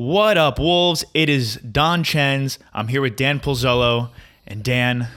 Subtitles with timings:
[0.00, 1.04] What up, Wolves?
[1.12, 2.58] It is Don Chens.
[2.72, 4.08] I'm here with Dan Pulzello.
[4.46, 5.08] And Dan,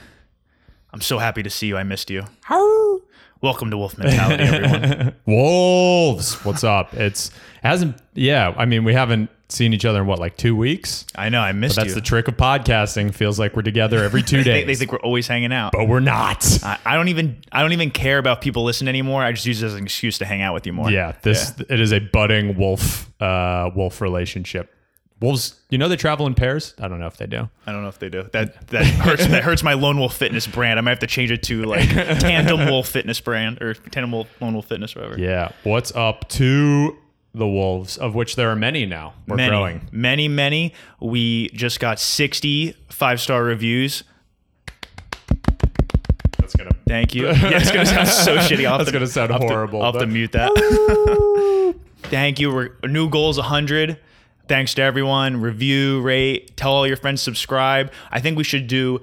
[0.92, 1.78] I'm so happy to see you.
[1.78, 2.24] I missed you.
[2.42, 3.00] How?
[3.40, 5.14] Welcome to Wolf Mentality, everyone.
[5.26, 6.92] Wolves, what's up?
[6.92, 7.30] It's
[7.62, 8.52] hasn't yeah.
[8.58, 11.06] I mean, we haven't seen each other in what like two weeks.
[11.14, 11.94] I know, I missed That's you.
[11.94, 13.14] the trick of podcasting.
[13.14, 15.72] Feels like we're together every two they, days, they think we're always hanging out.
[15.72, 16.46] but we're not.
[16.62, 19.22] I, I don't even I don't even care about people listening anymore.
[19.22, 20.90] I just use it as an excuse to hang out with you more.
[20.90, 24.70] Yeah, this it is a budding wolf uh wolf relationship.
[25.20, 26.74] Wolves, you know they travel in pairs.
[26.78, 27.48] I don't know if they do.
[27.66, 28.24] I don't know if they do.
[28.32, 30.78] That that hurts that hurts my Lone Wolf Fitness brand.
[30.78, 34.28] I might have to change it to like Tandem Wolf Fitness brand or Tandem Wolf
[34.40, 35.18] Lone Wolf Fitness whatever.
[35.18, 36.98] Yeah, what's up to
[37.34, 39.14] the wolves, of which there are many now.
[39.26, 39.88] We're many, growing.
[39.92, 40.72] many, many.
[41.00, 44.04] We just got 60 five star reviews.
[46.38, 47.26] That's gonna Thank you.
[47.26, 48.66] Yeah, it's gonna sound so shitty.
[48.66, 51.74] I'll That's to- gonna sound to- horrible, I'll have to mute that.
[52.04, 52.52] Thank you.
[52.52, 53.98] We're new goals is 100.
[54.46, 55.40] Thanks to everyone.
[55.40, 57.90] Review, rate, tell all your friends, subscribe.
[58.10, 59.00] I think we should do.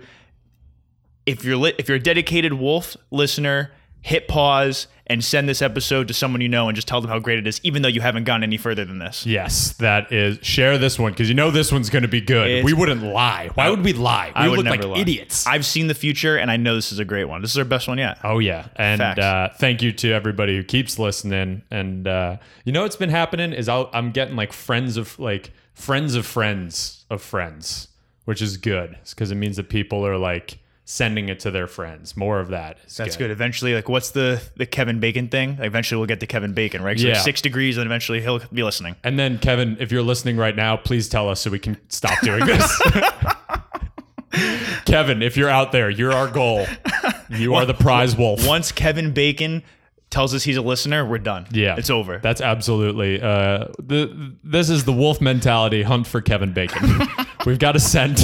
[1.25, 3.71] If you're lit, if you're a dedicated Wolf listener,
[4.01, 7.19] hit pause and send this episode to someone you know and just tell them how
[7.19, 9.25] great it is, even though you haven't gone any further than this.
[9.25, 10.39] Yes, that is.
[10.41, 12.47] Share this one because you know this one's going to be good.
[12.49, 13.49] It's- we wouldn't lie.
[13.53, 14.27] Why would we lie?
[14.27, 14.97] We I would look like lie.
[14.99, 15.45] idiots.
[15.45, 17.41] I've seen the future, and I know this is a great one.
[17.41, 18.17] This is our best one yet.
[18.23, 21.61] oh yeah, and uh, thank you to everybody who keeps listening.
[21.69, 25.51] And uh, you know what's been happening is I'll, I'm getting like friends of like
[25.73, 27.89] friends of friends of friends,
[28.25, 30.57] which is good because it means that people are like
[30.91, 32.17] sending it to their friends.
[32.17, 32.77] More of that.
[32.85, 33.31] Is That's good.
[33.31, 35.51] Eventually, like, what's the the Kevin Bacon thing?
[35.57, 36.99] Like, eventually, we'll get to Kevin Bacon, right?
[36.99, 37.21] So Yeah.
[37.21, 38.97] six degrees, and eventually he'll be listening.
[39.03, 42.19] And then Kevin, if you're listening right now, please tell us so we can stop
[42.21, 42.81] doing this.
[44.85, 46.65] Kevin, if you're out there, you're our goal.
[47.29, 48.45] You are the prize wolf.
[48.45, 49.63] Once Kevin Bacon
[50.11, 51.47] tells us he's a listener, we're done.
[51.51, 52.19] Yeah, it's over.
[52.19, 53.19] That's absolutely.
[53.21, 55.81] Uh, the this is the wolf mentality.
[55.81, 57.07] Hunt for Kevin Bacon.
[57.45, 58.21] We've got a scent.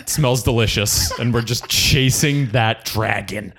[0.00, 3.54] It smells delicious, and we're just chasing that dragon.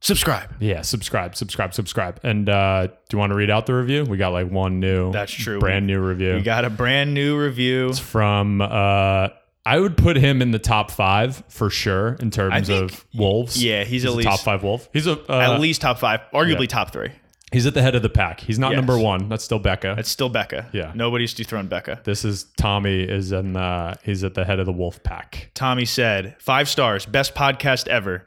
[0.00, 0.52] Subscribe.
[0.58, 2.18] Yeah, subscribe, subscribe, subscribe.
[2.24, 4.04] And uh, do you want to read out the review?
[4.04, 5.12] We got like one new.
[5.12, 5.60] That's true.
[5.60, 6.34] Brand new review.
[6.34, 7.88] We got a brand new review.
[7.88, 9.28] It's from uh
[9.64, 13.62] I would put him in the top five for sure in terms think- of wolves.
[13.62, 14.88] yeah, he's at a least- top five wolf.
[14.92, 16.66] He's a uh, At least top five, arguably yeah.
[16.66, 17.10] top three.
[17.52, 18.40] he's at the head of the pack.
[18.40, 18.76] He's not Yes.
[18.78, 19.28] number one.
[19.28, 19.94] That's still Becca.
[19.98, 20.68] It's still Becca.
[20.72, 20.90] Yeah.
[20.94, 22.00] nobody's dethroned Becca.
[22.04, 25.50] this is Tommy is in uh he's at the head of the wolf pack.
[25.54, 28.26] Tommy said, five stars, best podcast ever.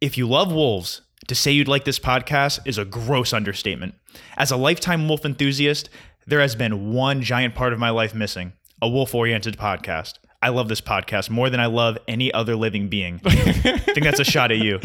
[0.00, 3.94] If you love wolves, to say you'd like this podcast is a gross understatement.
[4.36, 5.88] As a lifetime wolf enthusiast,
[6.26, 10.14] there has been one giant part of my life missing a wolf oriented podcast.
[10.42, 13.20] I love this podcast more than I love any other living being.
[13.24, 13.32] I
[13.78, 14.80] think that's a shot at you.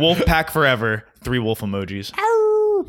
[0.00, 2.12] Wolf pack forever, three wolf emojis.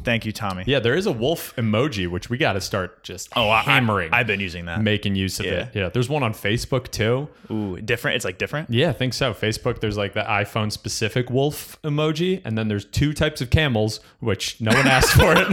[0.03, 0.63] Thank you, Tommy.
[0.65, 4.11] Yeah, there is a wolf emoji which we got to start just Oh, I, hammering,
[4.11, 4.81] I, have been using that.
[4.81, 5.69] making use of it.
[5.75, 7.29] Yeah, there's one on Facebook too.
[7.51, 8.15] Ooh, different.
[8.15, 8.69] It's like different.
[8.71, 9.33] Yeah, I think so.
[9.33, 13.99] Facebook, there's like the iPhone specific wolf emoji, and then there's two types of camels,
[14.19, 15.47] which no one asked for it.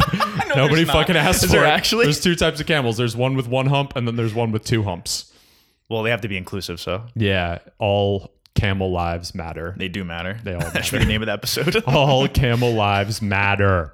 [0.57, 1.71] Nobody fucking asked Is for there it.
[1.71, 2.07] actually?
[2.07, 2.97] There's two types of camels.
[2.97, 5.30] There's one with one hump, and then there's one with two humps.
[5.91, 9.75] Well, they have to be inclusive, so Yeah, all camel lives matter.
[9.77, 10.39] they do matter.
[10.45, 11.83] They all That should be the name of the episode.
[11.87, 13.93] all camel lives matter.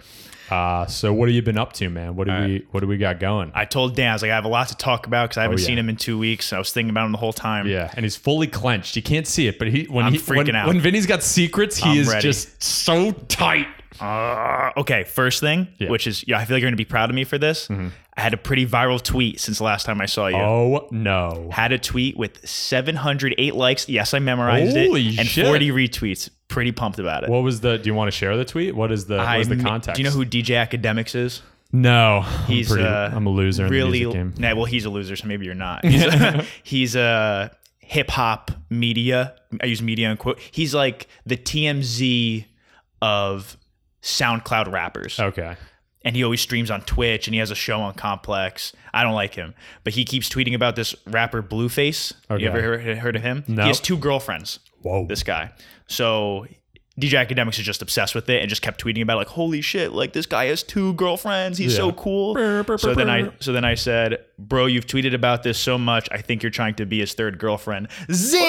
[0.49, 2.15] Uh, so what have you been up to, man?
[2.15, 3.51] What do we what do we got going?
[3.55, 5.43] I told Dan, I was like, I have a lot to talk about because I
[5.43, 5.67] haven't Oh, yeah.
[5.67, 6.53] seen him in two weeks.
[6.53, 7.67] I was thinking about him the whole time.
[7.67, 8.95] yeah, and he's fully clenched.
[8.95, 10.69] You can't see it, but he when I'm he freaking when, out.
[10.69, 12.23] when Vinny's got secrets, he I'm is ready.
[12.23, 13.67] just so tight.
[14.01, 15.87] Uh, okay, first thing, Yeah.
[15.87, 15.93] Mm-hmm.
[15.93, 17.69] which is, yeah, I feel like you're going to be proud of me for this.
[18.16, 20.37] I had a pretty viral tweet since the last time I saw you.
[20.37, 21.50] Oh no.
[21.53, 23.88] Had a tweet with 708 likes.
[23.88, 25.19] Yes, I memorized Holy it.
[25.19, 25.47] And shit.
[25.47, 26.31] 40 retweets.
[26.49, 27.31] Pretty pumped about it.
[27.31, 27.76] What was the?
[27.76, 28.75] Do you want to share the tweet?
[28.75, 29.19] What is the?
[29.19, 29.97] What is the context?
[29.97, 31.43] Do you know who DJ Akademiks is?
[31.72, 34.34] No, He's I'm, pretty, uh, I'm a loser in Really, the music game.
[34.38, 35.84] Nah, well, he's a loser, so maybe you're not.
[35.84, 37.50] He's a, he's a
[37.81, 39.34] hip hop media.
[39.60, 40.38] I use media in quote.
[40.53, 42.44] He's like the TMZ
[43.03, 43.56] of
[44.03, 45.56] SoundCloud rappers, Okay.
[46.06, 48.73] And he always streams on Twitch, and he has a show on Complex.
[48.94, 49.55] I don't like him,
[49.85, 52.12] but he keeps tweeting about this rapper Blueface.
[52.31, 52.44] Okay.
[52.44, 53.43] You ever heard, heard of him?
[53.49, 53.62] No.
[53.62, 54.61] He has two girlfriends.
[54.82, 55.05] Whoa.
[55.06, 55.53] This guy.
[55.88, 56.47] So
[56.99, 59.61] DJ Akademiks is just obsessed with it and just kept tweeting about it, like, holy
[59.61, 61.58] shit, like this guy has two girlfriends.
[61.58, 61.94] He's so Yeah.
[61.97, 62.35] cool.
[62.35, 65.58] Brr, brr, so brr, then I so then I said, bro, you've tweeted about this
[65.58, 66.08] so much.
[66.12, 67.88] I think you're trying to be his third girlfriend.
[68.12, 68.41] Zing!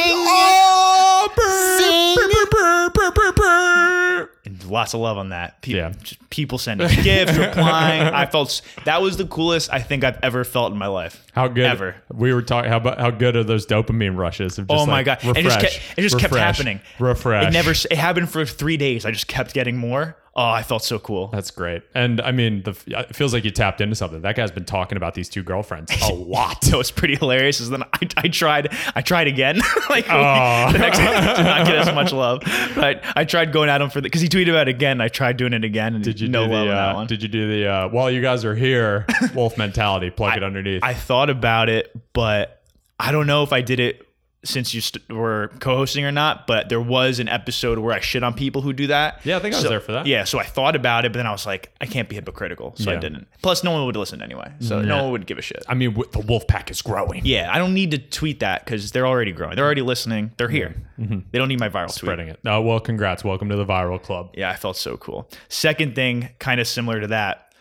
[4.46, 5.62] And lots of love on that.
[5.62, 5.94] People, Yeah.
[6.02, 8.02] just people sending gifts, replying.
[8.14, 11.24] I felt that was the coolest I think I've ever felt in my life.
[11.38, 11.96] How good Ever.
[12.12, 12.72] We were talking.
[12.72, 14.58] How about how good are those dopamine rushes?
[14.58, 15.38] Of just Oh my like, god!
[15.38, 16.82] It just kept it just kept happening.
[17.00, 17.48] Refresh.
[17.48, 17.72] It never.
[17.72, 19.06] It happened for three days.
[19.06, 21.30] I just kept getting more Oh, I felt so cool.
[21.30, 21.82] That's great.
[21.96, 24.22] And I mean, the, it feels like you tapped into something.
[24.22, 26.64] That guy's been talking about these two girlfriends a lot.
[26.64, 27.60] So it's pretty hilarious.
[27.60, 29.58] Is then I, I tried I tried again.
[29.90, 31.08] like the next one
[31.38, 32.44] did not get as much love.
[32.76, 35.02] But I tried going at him for the because he tweeted about it again.
[35.02, 36.74] I tried doing it again and Did you no do love the?
[36.74, 37.08] Uh, one.
[37.08, 37.68] did you do the?
[37.68, 40.12] Uh, while you guys are here, wolf mentality.
[40.12, 40.84] Plug it underneath.
[40.84, 42.62] I thought about it, but
[43.00, 44.04] I don't know if I did it
[44.46, 46.48] since you st- were co-hosting or not.
[46.48, 49.20] But there was an episode where I shit on people who do that.
[49.26, 50.06] Yeah, I think I was there for that.
[50.06, 52.74] Yeah, so I thought about it, but then I was like, I can't be hypocritical,
[52.78, 53.28] so I didn't.
[53.42, 55.66] Plus, no one would listen anyway, so no one would give a shit.
[55.68, 57.26] I mean, the wolf pack is growing.
[57.26, 59.56] Yeah, I don't need to tweet that because they're already growing.
[59.56, 60.32] They're already listening.
[60.38, 60.76] They're here.
[61.00, 61.04] Mm-hmm.
[61.04, 61.20] Mm-hmm.
[61.32, 61.96] They don't need my viral tweet.
[61.96, 62.40] Spreading it.
[62.46, 63.24] Oh well, congrats.
[63.24, 64.32] Welcome to the viral club.
[64.38, 65.30] Yeah, I felt so cool.
[65.50, 67.54] Second thing, kind of similar to that,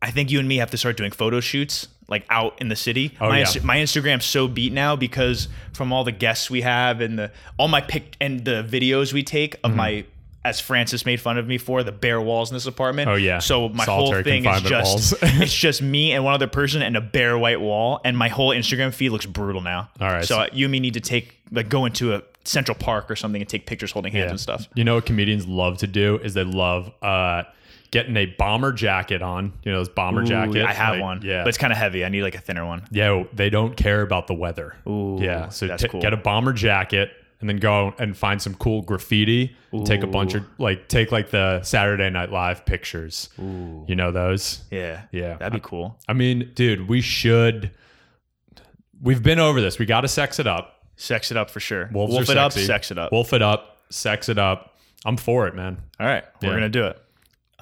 [0.00, 2.76] I think you and me have to start doing photo shoots like out in the
[2.76, 3.16] city.
[3.20, 3.46] Oh, my, yeah.
[3.62, 7.68] My Instagram's so beat now because from all the guests we have and the all
[7.68, 9.66] my pic and the videos we take Mm-hmm.
[9.66, 10.04] of my
[10.46, 13.08] as Francis made fun of me for the bare walls in this apartment.
[13.08, 13.38] Oh, yeah.
[13.38, 16.96] So my Solitary whole thing is just it's just me and one other person and
[16.98, 19.88] a bare white wall and my whole Instagram feed looks brutal now.
[20.00, 22.76] All right, So, so- you and me need to take like go into a Central
[22.76, 24.68] Park or something and take pictures holding hands and stuff.
[24.74, 27.44] You know what comedians love to do is they love uh,
[27.94, 29.52] getting a bomber jacket on.
[29.62, 30.66] You know those bomber Ooh, jackets.
[30.66, 31.20] I have Like, one.
[31.22, 32.04] Yeah, But it's kind of heavy.
[32.04, 32.82] I need like a thinner one.
[32.90, 33.22] yeah.
[33.32, 34.74] They don't care about the weather.
[34.86, 35.48] Ooh, yeah.
[35.48, 36.00] So t- cool.
[36.02, 39.54] get a bomber jacket and then go and find some cool graffiti.
[39.84, 43.28] Take a bunch of like take like the Saturday Night Live pictures.
[43.38, 44.62] You know those.
[44.70, 45.02] Yeah.
[45.12, 45.36] Yeah.
[45.36, 45.98] That'd be cool.
[46.08, 47.70] I mean, dude, we should.
[49.00, 49.78] We've been over this.
[49.78, 50.70] We got to sex it up.
[50.96, 51.90] Sex it up for sure.
[51.92, 53.10] Wolves Wolf it up, sex it up.
[53.12, 53.78] Wolf it up.
[53.90, 54.78] Sex it up.
[55.04, 55.78] I'm for it, man.
[56.00, 56.54] All right, we're Yeah.
[56.54, 56.98] gonna do it.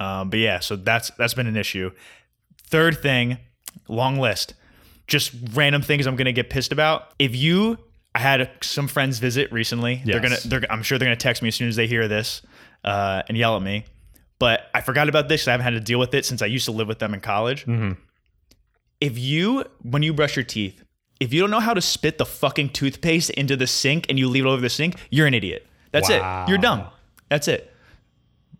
[0.03, 1.91] Um, but yeah, so that's that's been an issue.
[2.67, 3.37] Third thing,
[3.87, 4.53] long list,
[5.07, 7.11] just random things I'm gonna get pissed about.
[7.19, 7.77] If you,
[8.15, 10.01] I had some friends visit recently.
[10.05, 12.41] They're gonna, they're, I'm sure they're gonna text me as soon as they hear this
[12.83, 13.85] uh, and yell at me.
[14.39, 15.47] But I forgot about this.
[15.47, 17.21] I haven't had to deal with it since I used to live with them in
[17.21, 17.65] college.
[17.65, 17.91] Mm-hmm.
[18.99, 20.83] If you, when you brush your teeth,
[21.19, 24.27] if you don't know how to spit the fucking toothpaste into the sink and you
[24.27, 25.65] leave it over the sink, you're an idiot.
[25.91, 26.43] That's Wow.
[26.45, 26.49] it.
[26.49, 26.85] You're dumb.
[27.29, 27.72] That's it.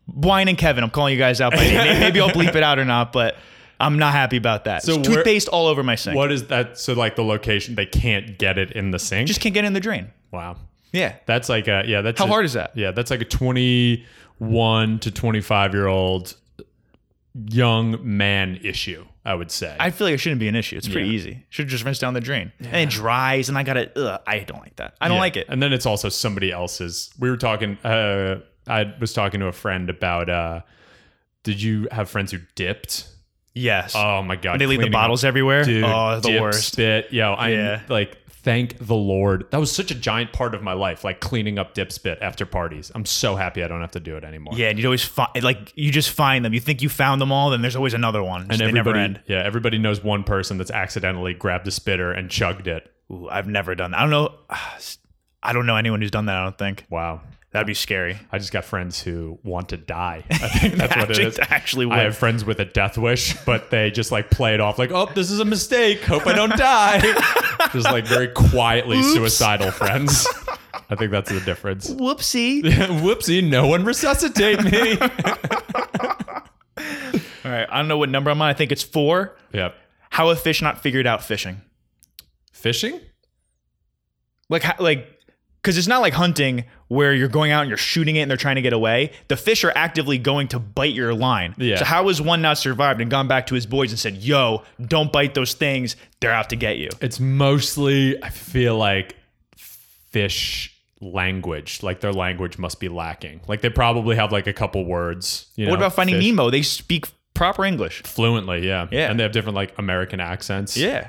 [0.07, 1.99] Wine and Kevin, I'm calling you guys out by name.
[1.99, 3.35] Maybe I'll bleep it out or not, but
[3.79, 4.83] I'm not happy about that.
[4.83, 6.15] So where- toothpaste all over my sink.
[6.17, 6.77] What is that?
[6.77, 9.27] So like the location, they can't get it in the sink.
[9.27, 10.11] Just can't get in the drain.
[10.31, 10.57] wow.
[10.91, 11.15] Yeah.
[11.25, 12.01] That's like a yeah.
[12.01, 12.71] That's How a- hard is that?
[12.77, 16.35] Yeah, that's like a twenty-one to twenty-five year old
[17.49, 19.05] young man issue.
[19.25, 19.73] I would say.
[19.79, 20.75] I feel like it shouldn't be an issue.
[20.75, 21.13] It's pretty Yeah.
[21.15, 21.45] easy.
[21.49, 22.51] Should just rinse down the drain.
[22.59, 23.89] And it dries, and I gotta.
[23.97, 24.95] Ugh, I don't like that.
[24.99, 25.21] I don't Yeah.
[25.21, 25.47] like it.
[25.49, 27.09] And then it's also somebody else's.
[27.17, 27.77] We were talking.
[27.85, 30.29] Uh, I was talking to a friend about.
[30.29, 30.61] Uh,
[31.43, 33.07] did you have friends who dipped?
[33.53, 33.93] Yes.
[33.95, 34.51] Oh my god!
[34.53, 35.63] When they leave the cleaning up- bottles everywhere.
[35.63, 36.71] Dude, oh, the dip worst.
[36.73, 37.11] spit.
[37.13, 37.81] Yo, I Yeah.
[37.89, 39.45] like thank the Lord.
[39.51, 42.45] That was such a giant part of my life, like cleaning up dip spit after
[42.45, 42.91] parties.
[42.95, 44.53] I'm so happy I don't have to do it anymore.
[44.57, 46.53] Yeah, and you'd always find like you just find them.
[46.53, 48.41] You think you found them all, then there's always another one.
[48.41, 49.19] And Just- they never everybody, end.
[49.27, 52.91] yeah, everybody knows one person that's accidentally grabbed a spitter and chugged it.
[53.11, 53.97] Ooh, I've never done that.
[53.99, 54.33] I don't know.
[55.45, 56.37] I don't know anyone who's done that.
[56.37, 57.21] I don't think Wow.
[57.53, 58.19] That'd be scary.
[58.31, 60.25] I just got friends who want to die.
[60.31, 61.39] I think that's what it is.
[61.39, 61.91] Actually- is.
[61.91, 64.91] I have friends with a death wish, but they just like play it off like,
[64.91, 66.01] oh, this is a mistake.
[66.03, 66.99] Hope I don't die.
[67.71, 70.27] just like very quietly suicidal friends.
[70.89, 71.89] I think that's the difference.
[71.89, 72.61] Whoopsie.
[72.63, 74.97] Whoopsie, no one resuscitate me.
[77.45, 78.49] All right, I don't know what number I'm on.
[78.49, 79.35] I think it's four.
[79.53, 79.75] yep.
[80.09, 81.61] How have fish not figured out fishing?
[82.51, 82.99] Fishing?
[84.49, 85.12] Like, how, like,
[85.63, 88.37] because it's not like hunting where you're going out and you're shooting it and they're
[88.37, 89.11] trying to get away.
[89.29, 91.55] The fish are actively going to bite your line.
[91.57, 91.77] Yeah.
[91.77, 94.63] So how has one not survived and gone back to his boys and said, "Yo,
[94.85, 95.95] don't bite those things.
[96.19, 99.15] They're out to get you." It's mostly, I feel like,
[99.55, 101.81] fish language.
[101.81, 103.41] Like their language must be lacking.
[103.47, 105.47] Like they probably have like a couple words.
[105.55, 106.49] You know, what about Finding fish- Nemo?
[106.49, 108.03] They speak proper English.
[108.03, 108.87] Fluently, yeah.
[108.91, 109.09] Yeah.
[109.09, 110.77] And they have different like American accents.
[110.77, 111.07] Yeah.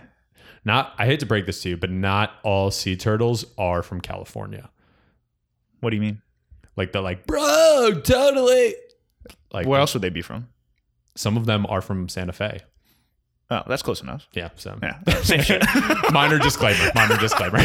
[0.64, 4.00] Not I hate to break this to you, but not all sea turtles are from
[4.00, 4.70] California.
[5.80, 6.22] What do you mean?
[6.76, 8.74] Like they're like, bro, totally.
[9.52, 10.48] Like Where else would they be from?
[11.16, 12.60] some of them are from Santa Fe.
[13.50, 14.26] Oh, that's close enough.
[14.32, 14.48] Yeah.
[14.56, 15.62] So Yeah, same shit.
[16.12, 16.90] minor disclaimer.
[16.94, 17.58] Minor disclaimer.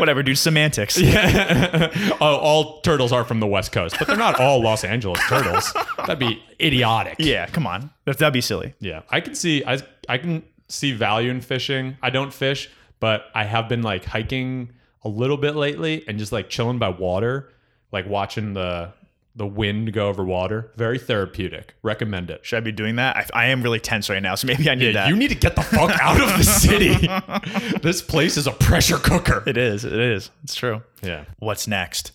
[0.00, 0.38] Whatever, dude.
[0.38, 0.98] Semantics.
[1.00, 1.92] yeah.
[2.20, 5.72] oh, all turtles are from the West Coast, but they're not all Los Angeles turtles.
[5.98, 7.16] That'd be idiotic.
[7.18, 7.90] Yeah, come on.
[8.06, 8.74] That, that'd be silly.
[8.80, 11.96] Yeah, I can see I I can see value in fishing.
[12.02, 12.70] I don't fish,
[13.00, 14.72] but I have been like hiking
[15.02, 17.50] a little bit lately and just like chilling by water,
[17.92, 18.92] like watching the
[19.36, 20.72] the wind go over water.
[20.76, 21.74] Very therapeutic.
[21.84, 22.44] Recommend it.
[22.44, 23.16] Should I be doing that?
[23.16, 25.08] I, I am really tense right now, so maybe I need Yeah, that.
[25.10, 27.78] you need to get the fuck out of the city.
[27.80, 29.44] this place is a pressure cooker.
[29.46, 29.84] it is.
[29.84, 30.30] It is.
[30.42, 30.82] It's true.
[31.02, 31.24] Yeah.
[31.38, 32.10] What's next?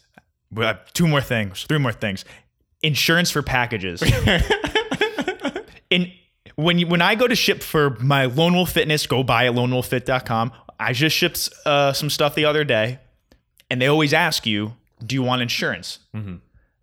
[0.52, 2.26] We have two more things, three more things.
[2.82, 4.04] insurance for packages.
[5.90, 6.12] In
[6.56, 9.54] when you, when I go to ship for my Lone Wolf Fitness, go buy at
[9.54, 10.52] lonewolffit.com.
[10.80, 13.00] I just shipped uh, some stuff the other day,
[13.70, 14.74] and they always ask you,
[15.06, 16.00] "Do you want insurance?"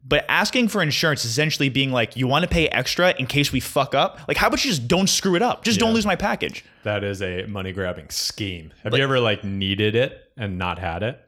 [0.02, 3.52] But asking for insurance is essentially being like, "You want to pay extra in case
[3.52, 4.20] we fuck up?
[4.26, 5.64] Like, how about you just don't screw it up?
[5.64, 8.72] Just don't lose my package." That is a money grabbing scheme.
[8.82, 11.20] Have you ever like needed it and not had it?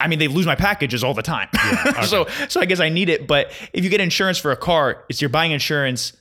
[0.00, 1.48] I mean, they lose my packages all the time.
[2.02, 3.28] so, so I guess I need it.
[3.28, 6.16] But if you get insurance for a car, it's you're buying insurance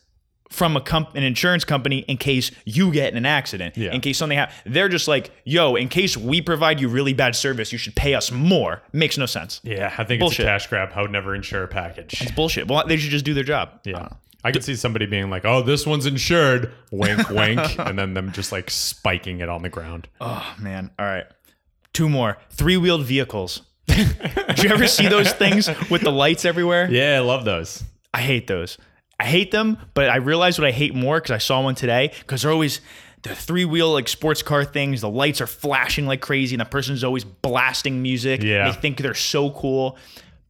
[0.49, 3.91] from a comp- an insurance company in case you get in an accident, Yeah.
[3.91, 4.59] in case something happens.
[4.65, 8.13] They're just like, yo, in case we provide you really bad service, you should pay
[8.13, 8.83] us more.
[8.93, 9.61] Makes no sense.
[9.63, 10.41] Yeah, I think Bullshit.
[10.41, 10.89] it's a cash grab.
[10.95, 12.21] I would never insure a package.
[12.21, 12.67] It's bullshit.
[12.67, 13.69] Well, they should just do their job.
[13.83, 13.97] Yeah.
[13.97, 14.09] Uh,
[14.45, 18.31] I could see somebody being like, "Oh, this one's insured." Wink, wink, and then them
[18.33, 20.09] just like spiking it on the ground.
[20.19, 20.91] Oh man.
[20.99, 21.23] All right.
[21.93, 22.37] Two more.
[22.49, 23.61] Three wheeled vehicles.
[23.87, 26.89] Did you ever see those things with the lights everywhere?
[26.91, 27.83] Yeah, I love those.
[28.13, 28.77] I hate those.
[29.19, 32.11] I hate them, but I realize what I hate more because I saw one today
[32.19, 32.81] because they're always
[33.21, 35.01] the three wheel like sports car things.
[35.01, 38.43] The lights are flashing like crazy, and the person's always blasting music.
[38.43, 38.69] Yeah.
[38.69, 39.97] They think they're so cool.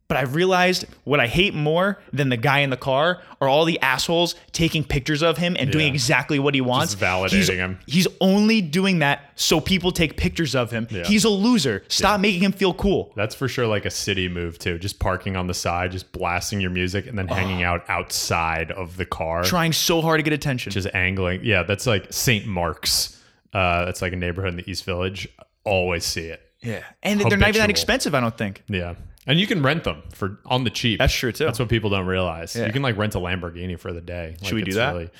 [0.06, 3.64] But I realized what I hate more than the guy in the car are all
[3.64, 5.92] the assholes taking pictures of him and doing Yeah.
[5.94, 6.94] exactly what he wants.
[6.94, 7.78] validating he's, him.
[7.86, 10.86] He's only doing that so people take pictures of him.
[10.90, 11.04] Yeah.
[11.04, 11.84] He's a loser.
[11.88, 13.12] Stop making him feel cool.
[13.16, 14.78] That's for sure like a city move too.
[14.78, 18.98] Just parking on the side, just blasting your music, and then hanging out outside of
[18.98, 20.70] the car, Trying so hard to get attention.
[20.70, 21.40] just angling.
[21.44, 22.46] Yeah, that's like St.
[22.46, 23.18] Mark's.
[23.54, 25.28] Uh, that's like a neighborhood in the East Village.
[25.64, 26.42] Always see it.
[26.60, 26.82] yeah.
[27.02, 27.70] And they're not even that Habitual.
[27.70, 28.62] expensive, I don't think.
[28.68, 28.94] Yeah.
[29.26, 30.98] And you can rent them for on the cheap.
[30.98, 31.44] That's true, too.
[31.44, 32.54] That's what people don't realize.
[32.54, 32.66] Yeah.
[32.66, 34.36] You can like rent a Lamborghini for the day.
[34.42, 35.10] Like, we do that?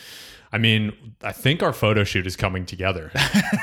[0.55, 3.11] I mean, I think our photo shoot is coming together.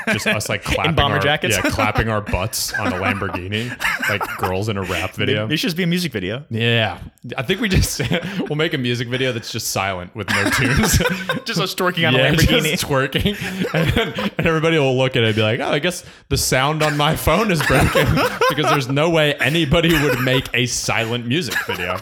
[0.08, 1.56] Just us like clapping bomber our, jackets?
[1.56, 3.70] Yeah, clapping our butts on a Lamborghini,
[4.10, 5.48] like girls in a rap video.
[5.48, 6.44] It should just be a music video.
[6.50, 6.98] Yeah,
[7.38, 7.98] I think we just
[8.40, 10.98] we'll make a music video that's just silent with no tunes.
[11.46, 12.72] Just us twerking on yeah, a Lamborghini.
[12.72, 16.04] just twerking, and, and everybody will look at it and be like, "Oh, I guess
[16.28, 18.04] the sound on my phone is broken
[18.50, 21.98] because there's no way anybody would make a silent music video."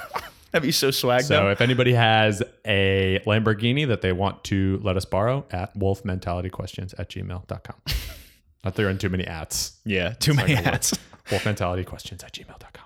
[0.51, 1.51] That'd be so swag So though.
[1.51, 7.09] if anybody has a Lamborghini that they want to let us borrow, at wolfmentalityquestions at
[7.11, 7.77] gmail.com.
[8.65, 9.79] Not throwing too many ats.
[9.85, 10.99] Yeah, too many like a hats.
[11.29, 12.85] Wolfmentalityquestions at gmail.com.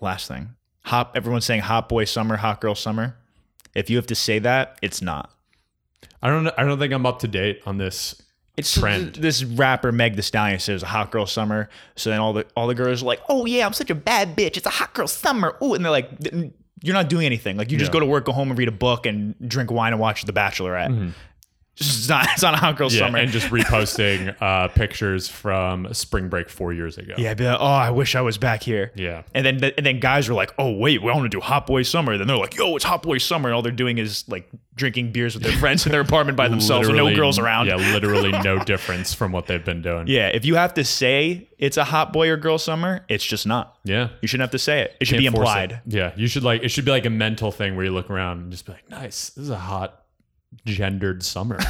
[0.00, 0.50] Last thing.
[0.84, 3.16] Hop everyone's saying hot boy summer, hot girl summer.
[3.74, 5.30] If you have to say that, it's not.
[6.22, 6.48] I don't.
[6.56, 8.20] I don't think I'm up to date on this.
[8.56, 9.14] It's Trend.
[9.16, 11.68] This rapper Meg the Stallion says a hot girl summer.
[11.94, 14.36] So then all the all the girls are like, "Oh yeah, I'm such a bad
[14.36, 14.56] bitch.
[14.56, 16.10] It's a hot girl summer." Ooh, and they're like,
[16.82, 17.56] "You're not doing anything.
[17.56, 19.92] Like you just go to work, go home, and read a book, and drink wine
[19.92, 20.88] and watch The Bachelorette.
[20.90, 21.10] Mm-hmm.
[21.80, 22.26] It's not.
[22.32, 23.18] It's not a hot girl Yeah, summer.
[23.18, 27.14] and just reposting uh, pictures from spring break four years ago.
[27.18, 29.22] yeah, I'd be like, "Oh, I wish I was back here." Yeah.
[29.34, 31.82] And then and then guys were like, "Oh wait, we want to do Hot Boy
[31.82, 34.48] Summer." Then they're like, "Yo, it's Hot Boy Summer." And all they're doing is like
[34.74, 37.66] drinking beers with their friends in their apartment by themselves with no girls around.
[37.66, 40.06] Yeah, literally no difference from what they've been doing.
[40.08, 43.46] Yeah, if you have to say it's a hot boy or girl summer, it's just
[43.46, 43.76] not.
[43.84, 44.08] Yeah.
[44.20, 44.96] You shouldn't have to say it.
[45.00, 45.80] It should Can't be implied.
[45.86, 48.38] Yeah, you should like it should be like a mental thing where you look around
[48.40, 50.02] and just be like, "Nice, this is a hot
[50.64, 51.58] gendered summer."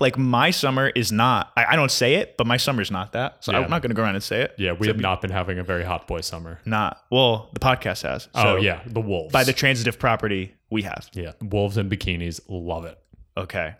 [0.00, 1.52] Like my summer is not.
[1.56, 3.42] I, I don't say it, but my summer's not that.
[3.44, 3.60] So Yeah.
[3.60, 4.54] I'm not going to go around and say it.
[4.58, 6.60] yeah, we have not been having a very hot boy summer.
[6.66, 7.00] Not.
[7.10, 8.28] Well, the podcast has.
[8.34, 9.32] Oh, so oh yeah, the wolves.
[9.32, 11.08] By the transitive property, we have.
[11.14, 12.98] yeah, wolves and bikinis, love it.
[13.38, 13.74] Okay.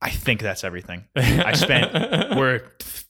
[0.00, 1.04] I think that's everything.
[1.16, 1.92] I spent.
[2.36, 2.62] we're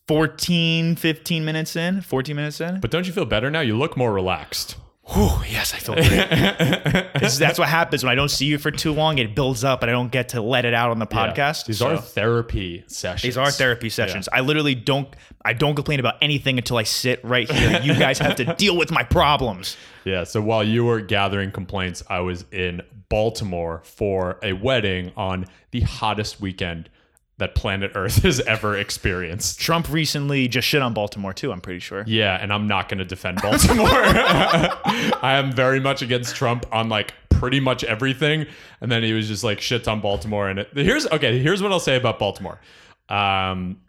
[0.07, 2.01] 14, 15 minutes in.
[2.01, 2.81] 14 minutes in.
[2.81, 3.61] But don't you feel better now?
[3.61, 4.77] You look more relaxed.
[5.09, 6.09] Whew, yes, I feel great.
[7.39, 9.19] That's what happens when I don't see you for too long.
[9.19, 11.17] It builds up, and I don't get to let it out on the Yeah.
[11.33, 11.67] podcast.
[11.67, 13.23] These So- are therapy sessions.
[13.23, 14.29] These are therapy sessions.
[14.33, 15.09] I literally don't
[15.45, 17.81] I don't complain about anything until I sit right here.
[17.81, 19.77] You guys have to deal with my problems.
[20.05, 20.25] Yeah.
[20.25, 25.83] So while you were gathering complaints, I was in Baltimore for a wedding on the
[25.83, 26.91] hottest weekend
[27.39, 29.61] that planet Earth has ever experienced.
[29.61, 32.05] Trump recently just shit on Baltimore too, I'm pretty sure.
[32.07, 33.87] Yeah, and I'm not going to defend Baltimore.
[33.89, 38.47] I am very much against Trump on like pretty much everything,
[38.81, 40.49] and then he was just like shits on Baltimore.
[40.49, 41.39] And it, here's okay.
[41.39, 42.61] Here's what I'll say about Baltimore.
[43.09, 43.81] Um,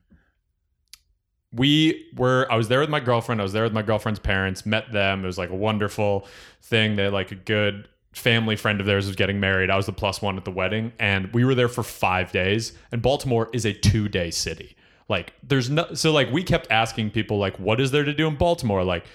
[1.54, 2.48] we were.
[2.52, 3.42] I was there with my girlfriend.
[3.42, 4.66] I was there with my girlfriend's parents.
[4.66, 5.24] Met them.
[5.24, 6.28] It was like a wonderful
[6.62, 6.96] thing.
[6.96, 7.88] They had like a good
[8.18, 9.70] family friend of theirs was getting married.
[9.70, 12.74] I was the plus one at the wedding, and we were there for five days.
[12.92, 14.76] And Baltimore is a two day city.
[15.10, 18.28] Like there's no so like we kept asking people like what is there to do
[18.28, 19.06] in Baltimore like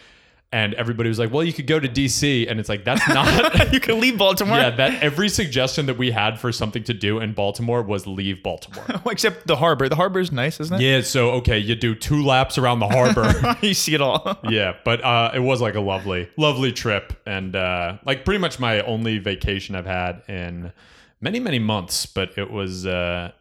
[0.52, 3.72] and everybody was like, "Well, you could go to DC," and it's like that's not.
[3.72, 4.58] you can leave Baltimore.
[4.58, 8.42] yeah, that every suggestion that we had for something to do in Baltimore was leave
[8.42, 8.84] Baltimore.
[9.10, 9.88] Except the harbor.
[9.88, 10.84] The harbor is nice, isn't it?
[10.84, 13.56] yeah, so okay, you do two laps around the harbor.
[13.66, 14.38] you see it all.
[14.48, 18.58] yeah, but uh, it was like a lovely, lovely trip, and uh, like pretty much
[18.58, 20.72] my only vacation I've had in
[21.20, 22.04] many, many months.
[22.04, 23.32] But it was, uh,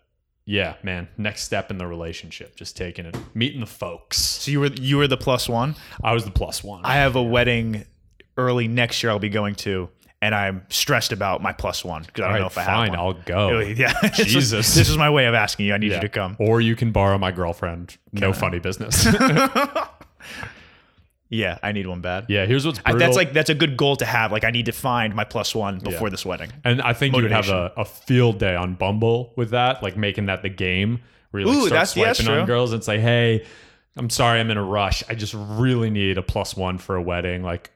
[0.46, 4.18] yeah, man, next step in the relationship, just taking it, meeting the folks.
[4.18, 5.76] so you were you were the plus one.
[6.04, 6.84] I was the plus one.
[6.86, 7.86] I have a wedding
[8.38, 9.12] early next year.
[9.12, 9.90] I'll be going to,
[10.22, 12.90] and I'm stressed about my plus one because I don't All know if I fine,
[12.94, 13.00] have one.
[13.00, 13.60] I'll go.
[13.60, 14.74] yeah, Jesus.
[14.74, 15.74] this is my way of asking you.
[15.74, 15.96] I need Yeah.
[15.98, 16.36] you to come.
[16.40, 17.98] Or you can borrow my girlfriend.
[18.12, 19.06] No funny business.
[21.34, 22.26] Yeah, I need one bad.
[22.28, 23.00] yeah, here's what's I, brutal.
[23.08, 24.32] that's like that's a good goal to have.
[24.34, 26.52] Like I need to find my plus one before this wedding.
[26.66, 29.96] and I think you would have a, a field day on Bumble with that, like
[29.96, 31.00] making that the game
[31.32, 32.54] where you like Ooh, start that's- yeah, that's swiping on true.
[32.54, 33.46] girls and say, hey,
[33.96, 35.04] I'm sorry I'm in a rush.
[35.10, 37.44] I just really need a plus one for a wedding.
[37.44, 37.72] Like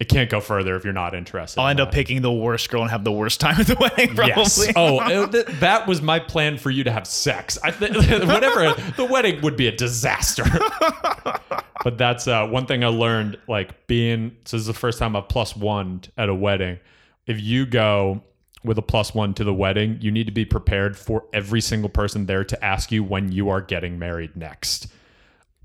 [0.00, 1.60] it can't go further if you're not interested.
[1.60, 1.94] I'll in end up that.
[1.94, 4.14] picking the worst girl and have the worst time at the wedding.
[4.14, 4.34] Probably.
[4.36, 4.72] Yes.
[4.76, 7.58] Oh, it- th- that was my plan for you to have sex.
[7.64, 10.44] I think whatever the wedding would be a disaster.
[11.82, 13.38] but that's uh, one thing I learned.
[13.48, 16.78] Like being so this is the first time I've plus one at a wedding.
[17.26, 18.22] If you go
[18.64, 21.88] with a plus one to the wedding, you need to be prepared for every single
[21.88, 24.88] person there to ask you when you are getting married next.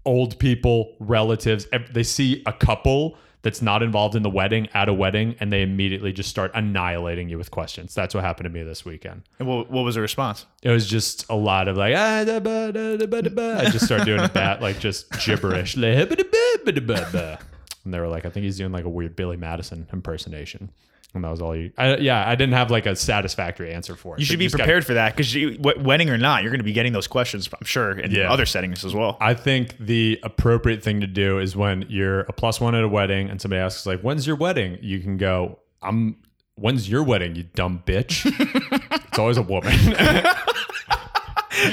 [0.06, 4.94] Old people, relatives, they see a couple that's not involved in the wedding at a
[4.94, 7.94] wedding and they immediately just start annihilating you with questions.
[7.94, 9.22] That's what happened to me this weekend.
[9.38, 10.48] And what, what was the response?
[10.64, 13.58] It was just a lot of like, ah, da, ba, da, da, ba, da, ba.
[13.60, 15.78] I just started doing a bat, like just gibberish.
[15.86, 17.40] Like, "Ha, ba, da, ba, ba, da, ba, ba."
[17.84, 20.72] And they were like, I think he's doing like a weird Billy Madison impersonation.
[21.16, 21.72] And that was all you.
[21.78, 24.20] I, yeah, I didn't have like a satisfactory answer for it.
[24.20, 25.36] You should be gotta- prepared for that because
[25.78, 27.50] wedding or not, you're going to be getting those questions.
[27.58, 28.32] I'm sure in Yeah.
[28.32, 29.18] other settings as well.
[29.22, 32.88] I think the appropriate thing to do is when you're a plus one at a
[32.88, 36.18] wedding and somebody asks like, "When's your wedding?" You can go, "I'm."
[36.58, 37.36] When's your wedding?
[37.36, 38.24] You dumb bitch.
[39.10, 39.74] it's always a woman.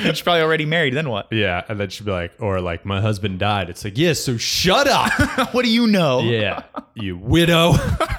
[0.05, 0.95] She's probably already married.
[0.95, 1.29] Then what?
[1.33, 3.69] yeah, and then she'd be like, or like, my husband died.
[3.69, 5.53] It's like, yeah, so shut up.
[5.55, 6.21] what do you know?
[6.21, 6.63] yeah,
[6.95, 7.75] you widow.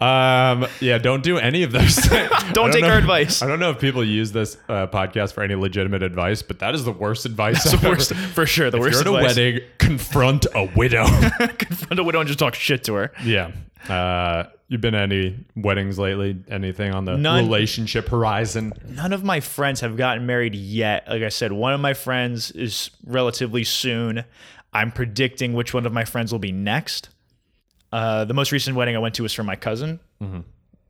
[0.00, 2.30] um, yeah, don't do any of those things.
[2.32, 3.42] I Don't take know- our advice.
[3.42, 6.74] I don't know if people use this uh, podcast for any legitimate advice, but that
[6.74, 7.66] is the worst advice.
[7.66, 8.70] I've the ever- worst, for sure.
[8.70, 11.04] The If worst you're at a wedding, confront a widow.
[11.58, 13.12] Confront a widow and just talk shit to her.
[13.24, 13.50] yeah.
[13.88, 16.36] Uh, you've been to any weddings lately?
[16.50, 17.44] Anything on the None.
[17.46, 18.72] relationship horizon?
[18.88, 21.08] None of my friends have gotten married yet.
[21.08, 24.24] Like I said, one of my friends is relatively soon.
[24.72, 27.08] I'm predicting which one of my friends will be next.
[27.92, 30.00] Uh, the most recent wedding I went to was for my cousin.
[30.22, 30.40] Mm-hmm.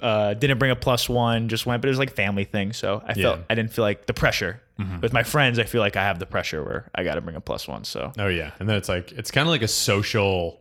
[0.01, 2.73] Uh, didn't bring a plus one, just went, but it was like family thing.
[2.73, 3.45] So I felt Yeah.
[3.51, 4.61] I didn't feel like the pressure.
[4.79, 5.01] Mm-hmm.
[5.01, 7.37] With my friends, I feel like I have the pressure where I got to bring
[7.37, 7.85] a plus one.
[7.85, 10.61] So Oh yeah, and then it's like it's kind of like a social.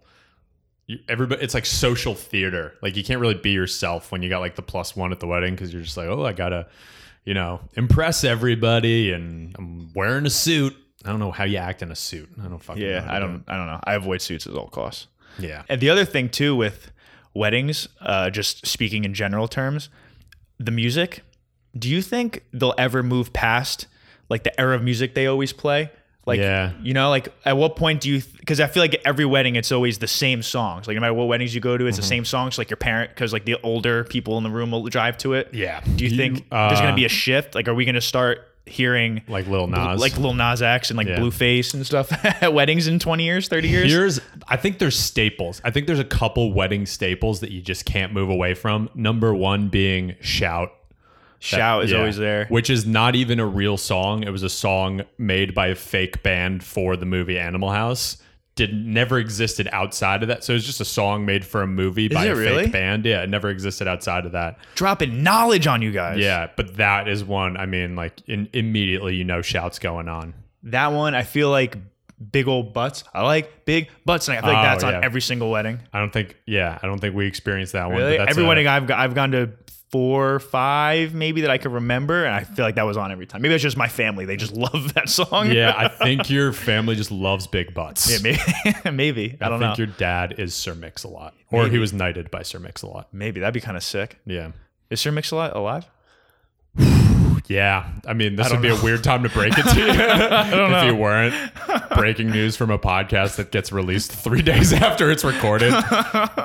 [1.08, 2.74] Everybody, it's like social theater.
[2.82, 5.28] Like you can't really be yourself when you got like the plus one at the
[5.28, 6.68] wedding because you're just like, oh, I gotta,
[7.26, 10.76] you know, impress everybody, and I'm wearing a suit.
[11.06, 12.28] I don't know how you act in a suit.
[12.44, 12.82] I don't fucking.
[12.82, 13.80] yeah, to I do don't I don't know.
[13.84, 15.08] I avoid suits at all costs.
[15.38, 16.92] Yeah, And the other thing too with
[17.34, 19.90] weddings, uh, just speaking in general terms,
[20.60, 21.24] the music.
[21.78, 23.88] Do you think they'll ever move past
[24.30, 25.92] like the era of music they always play?
[26.26, 26.74] Like, Yeah.
[26.82, 28.22] you know, like at what point do you?
[28.40, 30.88] Because I feel like every wedding, it's always the same songs.
[30.88, 32.02] Like no matter what weddings you go to, it's Mm-hmm.
[32.02, 32.58] the same songs.
[32.58, 35.50] Like your parent, because like the older people in the room will drive to it.
[35.54, 35.82] yeah.
[35.96, 37.56] Do you, think there's uh, going to be a shift?
[37.56, 40.00] Like, are we going to start hearing like Lil Nas?
[40.00, 41.20] like Lil Nas X and like Yeah.
[41.20, 43.92] Blueface and stuff at weddings in 20 years, 30 years?
[43.92, 45.62] Here's, I think there's staples.
[45.64, 48.90] I think there's a couple wedding staples that you just can't move away from.
[48.96, 50.72] Number one being shout.
[51.42, 52.00] Shout is Yeah.
[52.00, 52.48] always there.
[52.50, 54.24] Which is not even a real song.
[54.24, 58.18] It was a song made by a fake band for the movie Animal House.
[58.60, 60.44] Did never existed outside of that.
[60.44, 62.66] So it was just a song made for a movie by a really?
[62.66, 63.06] fake band.
[63.06, 64.58] Yeah, it never existed outside of that.
[64.76, 66.18] Dropping knowledge on you guys.
[66.20, 67.56] Yeah, but that is one.
[67.56, 70.34] I mean, like in, immediately you know shouts going on.
[70.64, 71.78] That one, I feel like
[72.34, 73.06] big old butts.
[73.14, 75.80] I like big butts, and I feel like Oh, that's on every single wedding.
[75.94, 76.36] I don't think.
[76.46, 77.96] Yeah, I don't think we experienced that one.
[77.96, 79.52] Really, but that's every a- wedding I've I've gone to
[79.90, 83.26] four, five, maybe that I could remember, and I feel like that was on every
[83.26, 83.42] time.
[83.42, 85.52] Maybe it's just my family; they just love that song.
[85.52, 88.10] Yeah, I think your family just loves big butts.
[88.12, 89.38] yeah, maybe, maybe.
[89.42, 89.86] I I, don't think know.
[89.86, 93.10] your dad is Sir Mix-a-Lot, or he was knighted by Sir Mix-a-Lot.
[93.12, 94.20] Maybe that'd be kind of sick.
[94.26, 94.52] Yeah,
[94.90, 95.86] Is Sir Mix-a-Lot alive?
[97.48, 97.90] yeah.
[98.06, 100.52] I mean, this don't would be a weird time to break it to you if
[100.52, 100.86] know.
[100.86, 101.34] you weren't
[101.96, 105.74] breaking news from a podcast that gets released three days after it's recorded.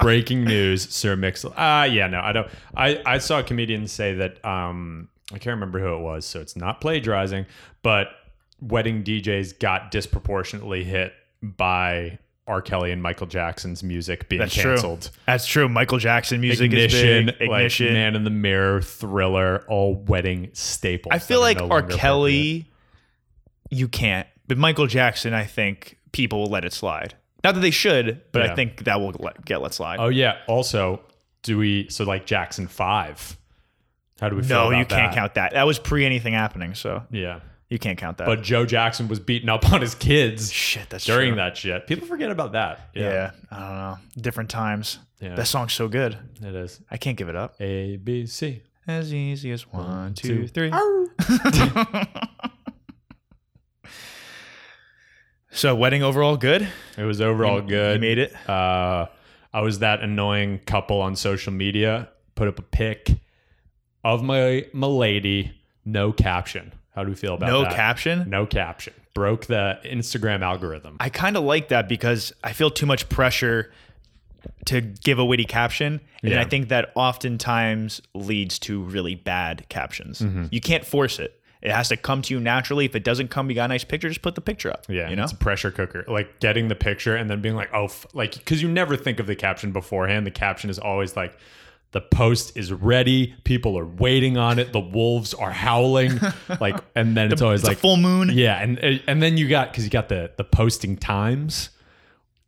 [0.01, 1.45] breaking news, Sir Mix.
[1.57, 2.49] Ah, uh, yeah, no, I don't.
[2.77, 4.45] I I saw a comedian say that.
[4.45, 7.47] Um, I can't remember who it was, so it's not plagiarizing,
[7.83, 8.09] but
[8.61, 12.61] wedding DJs got disproportionately hit by R.
[12.61, 15.03] Kelly and Michael Jackson's music being That's canceled.
[15.03, 15.11] true.
[15.27, 15.69] That's true.
[15.69, 17.49] Michael Jackson music Ignition, is big.
[17.49, 17.93] like Ignition.
[17.95, 21.11] Man in the Mirror, Thriller, all wedding staples.
[21.13, 21.83] I feel like no R.
[21.83, 22.71] Kelly,
[23.71, 24.27] you can't.
[24.47, 27.15] But Michael Jackson, I think people will let it slide.
[27.43, 28.53] Not that they should, but Yeah.
[28.53, 29.99] I think that will let, get let slide.
[30.01, 30.37] Oh yeah.
[30.47, 31.01] Also,
[31.43, 33.39] do we so like Jackson Five?
[34.21, 35.53] How do we feel no, you can't count that.
[35.55, 37.41] That was pre anything happening, so Yeah.
[37.69, 38.27] You can't count that.
[38.27, 41.37] But Joe Jackson was beating up on his kids shit, that's during true.
[41.37, 41.87] that shit.
[41.87, 42.91] People forget about that.
[42.95, 43.31] Yeah.
[43.51, 43.97] I don't know.
[44.21, 44.99] Different times.
[45.21, 45.35] Yeah.
[45.37, 46.19] That song's so good.
[46.43, 46.81] It is.
[46.91, 47.55] I can't give it up.
[47.61, 48.63] A B C.
[48.87, 50.49] As easy as one, two, two.
[50.49, 50.71] three.
[55.51, 56.69] so wedding overall good.
[56.99, 57.95] It was overall good.
[57.95, 58.35] You made it.
[58.49, 59.07] uh,
[59.53, 62.09] I was that annoying couple on social media.
[62.35, 63.09] Put up a pic
[64.03, 65.53] of my my lady,
[65.85, 66.73] no caption.
[66.95, 67.53] How do we feel about that?
[67.53, 67.75] No that?
[67.75, 68.29] caption.
[68.31, 68.95] No caption.
[69.15, 70.97] Broke the Instagram algorithm.
[71.01, 73.73] I kind of like that because I feel too much pressure
[74.67, 76.01] to give a witty caption.
[76.23, 76.41] And Yeah.
[76.41, 80.21] I think that oftentimes leads to really bad captions.
[80.21, 80.47] Mm-hmm.
[80.51, 81.41] You can't force it.
[81.63, 82.85] It has to come to you naturally.
[82.85, 84.85] If it doesn't come, you got a nice picture, just put the picture up.
[84.89, 85.23] Yeah, You know?
[85.25, 86.05] it's a pressure cooker.
[86.07, 89.19] Like getting the picture and then being like, oh, f-, like because you never think
[89.19, 90.27] of the caption beforehand.
[90.27, 91.39] The caption is always like,
[91.95, 93.37] the post is ready.
[93.45, 94.73] People are waiting on it.
[94.73, 96.19] The wolves are howling.
[96.61, 98.31] like, and then it's always It's like full moon.
[98.33, 101.71] Yeah, and and then you got because you got the the posting times.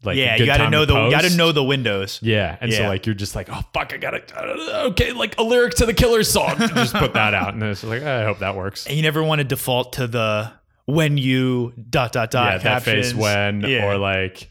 [0.03, 2.19] Like Yeah, you got to know the you got to know the windows.
[2.23, 5.45] Yeah, and so like you're just like, oh fuck, I gotta uh, okay, like a
[5.45, 6.59] lyric to the killer song.
[6.59, 8.87] just put that out, and it's like, I hope that works.
[8.87, 10.53] And you never want to default to the
[10.87, 13.15] when you dot dot dot yeah, that face captions.
[13.15, 13.87] when Yeah.
[13.87, 14.51] or like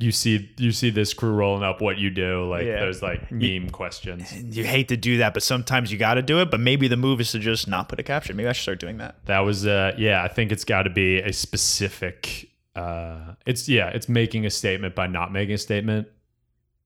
[0.00, 2.48] you see you see this crew rolling up, what you do?
[2.48, 2.80] Like Yeah.
[2.80, 4.32] those like meme questions.
[4.56, 6.50] you hate to do that, but sometimes you got to do it.
[6.50, 8.36] But maybe the move is to just not put a caption.
[8.36, 9.24] Maybe I should start doing that.
[9.26, 12.48] That was uh yeah, I think it's got to be a specific.
[12.74, 16.08] uh It's yeah, it's making a statement by not making a statement.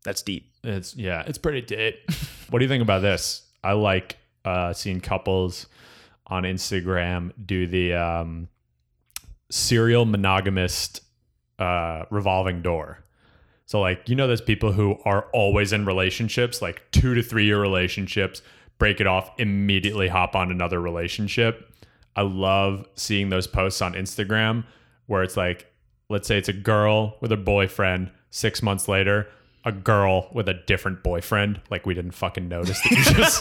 [0.04, 0.50] That's deep.
[0.64, 1.96] It's yeah, it's pretty deep.
[2.50, 3.42] what do you think about this?
[3.62, 5.66] I like uh seeing couples
[6.26, 8.48] on Instagram do the um
[9.50, 11.00] serial monogamist
[11.58, 12.98] uh revolving door.
[13.66, 17.44] So like you know there's people who are always in relationships, like 2 to 3
[17.44, 18.42] year relationships,
[18.78, 21.70] break it off, immediately hop on another relationship.
[22.16, 24.64] I love seeing those posts on Instagram
[25.06, 25.70] where it's like
[26.10, 29.26] let's say it's a girl with a boyfriend, 6 months later
[29.64, 31.60] a girl with a different boyfriend.
[31.70, 33.40] Like we didn't fucking notice that you just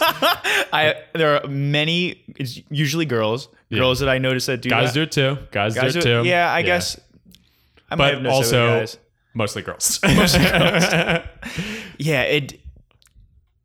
[0.72, 2.22] I there are many.
[2.36, 3.48] It's usually girls.
[3.72, 4.94] Girls that I notice that do guys that.
[4.94, 5.38] do it too.
[5.50, 6.22] Guys, Guys do it do it.
[6.22, 6.28] too.
[6.28, 6.98] Yeah, I guess.
[7.94, 8.98] I might have But noticed that with also guys.
[9.34, 10.00] mostly girls.
[11.98, 12.60] yeah, it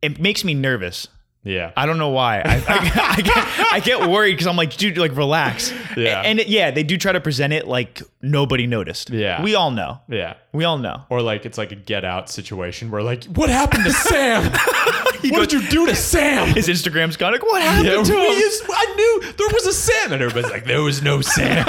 [0.02, 1.08] it makes me nervous.
[1.44, 1.72] yeah.
[1.76, 2.40] I don't know why.
[2.40, 5.72] I, I, I get, I get worried because I'm like, dude, like relax.
[5.96, 6.22] Yeah.
[6.24, 9.10] And it, yeah, they do try to present it like nobody noticed.
[9.10, 9.42] Yeah.
[9.42, 10.00] We all know.
[10.08, 10.34] yeah.
[10.52, 11.04] We all know.
[11.10, 14.50] Or like it's like a get out situation where like, what happened to Sam?
[14.52, 16.48] what did you do to Sam?
[16.54, 18.20] His Instagram's gone like, what happened Yeah, to him?
[18.42, 21.66] is- I knew there was a Sam, and everybody's like, there was no Sam.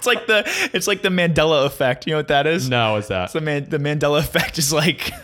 [0.00, 2.06] It's like the it's like the Mandela effect.
[2.06, 2.70] You know what that is?
[2.70, 3.34] no, what's that?
[3.34, 5.12] The man, the Mandela effect is like.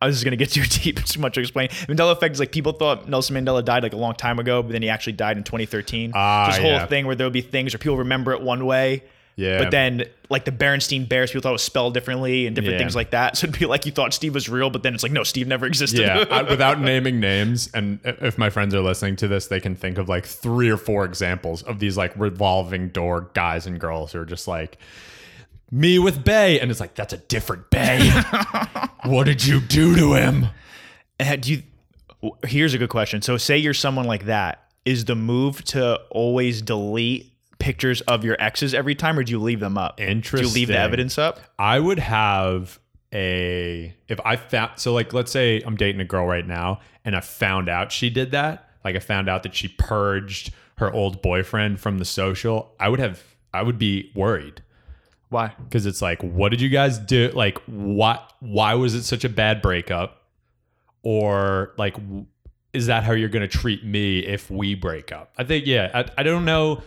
[0.00, 1.04] I was just gonna get too deep.
[1.04, 1.68] Too much to explain.
[1.68, 4.72] Mandela effect is like people thought Nelson Mandela died like a long time ago, but
[4.72, 6.12] then he actually died in 2013.
[6.14, 6.86] Ah, this whole yeah.
[6.86, 9.58] thing where there would be things where people remember it one way, Yeah.
[9.58, 12.78] but then like the Berenstein Bears, people thought it was spelled differently and different Yeah.
[12.78, 13.36] things like that.
[13.42, 15.46] So it'd be like you thought Steve was real, but then it's like no, Steve
[15.48, 16.00] never existed.
[16.00, 19.74] yeah, I, without naming names, and if my friends are listening to this, they can
[19.74, 24.12] think of like three or four examples of these like revolving door guys and girls
[24.12, 24.78] who are just like
[25.70, 28.88] me with Bae, and it's like that's a different Bae.
[29.04, 30.46] what did you do to him?
[31.18, 33.22] Uh, do you, here's a good question.
[33.22, 34.58] So, say you're someone like that.
[34.84, 37.31] Is the move to always delete
[37.62, 40.00] pictures of your exes every time, or do you leave them up?
[40.00, 40.40] Interesting.
[40.40, 41.38] Do you leave the evidence up?
[41.60, 42.80] I would have
[43.14, 47.14] a if I found so like let's say I'm dating a girl right now and
[47.14, 51.22] I found out she did that, like I found out that she purged her old
[51.22, 53.22] boyfriend from the social, I would have
[53.54, 54.62] I would be worried
[55.28, 55.54] Why?
[55.62, 57.30] because it's like what did you guys do?
[57.32, 60.22] Like what why was it such a bad breakup?
[61.04, 61.96] Or like
[62.72, 65.32] is that how you're going to treat me if we break up?
[65.38, 66.82] I think yeah, I, I don't know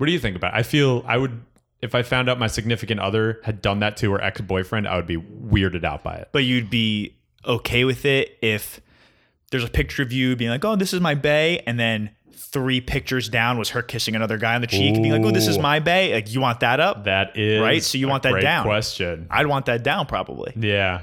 [0.00, 0.56] what do you think about it?
[0.56, 1.42] I feel I would
[1.82, 4.96] if I found out my significant other had done that to her ex boyfriend, I
[4.96, 6.30] would be weirded out by it.
[6.32, 8.80] But you'd be okay with it if
[9.50, 12.80] there's a picture of you being like, "Oh, this is my bae," and then three
[12.80, 15.46] pictures down was her kissing another guy on the cheek, and being like, "Oh, this
[15.46, 17.04] is my bae." Like, you want that up?
[17.04, 18.64] That is Right, so you want that down.
[18.64, 19.26] Question.
[19.30, 20.54] I'd want that down probably.
[20.56, 21.02] Yeah.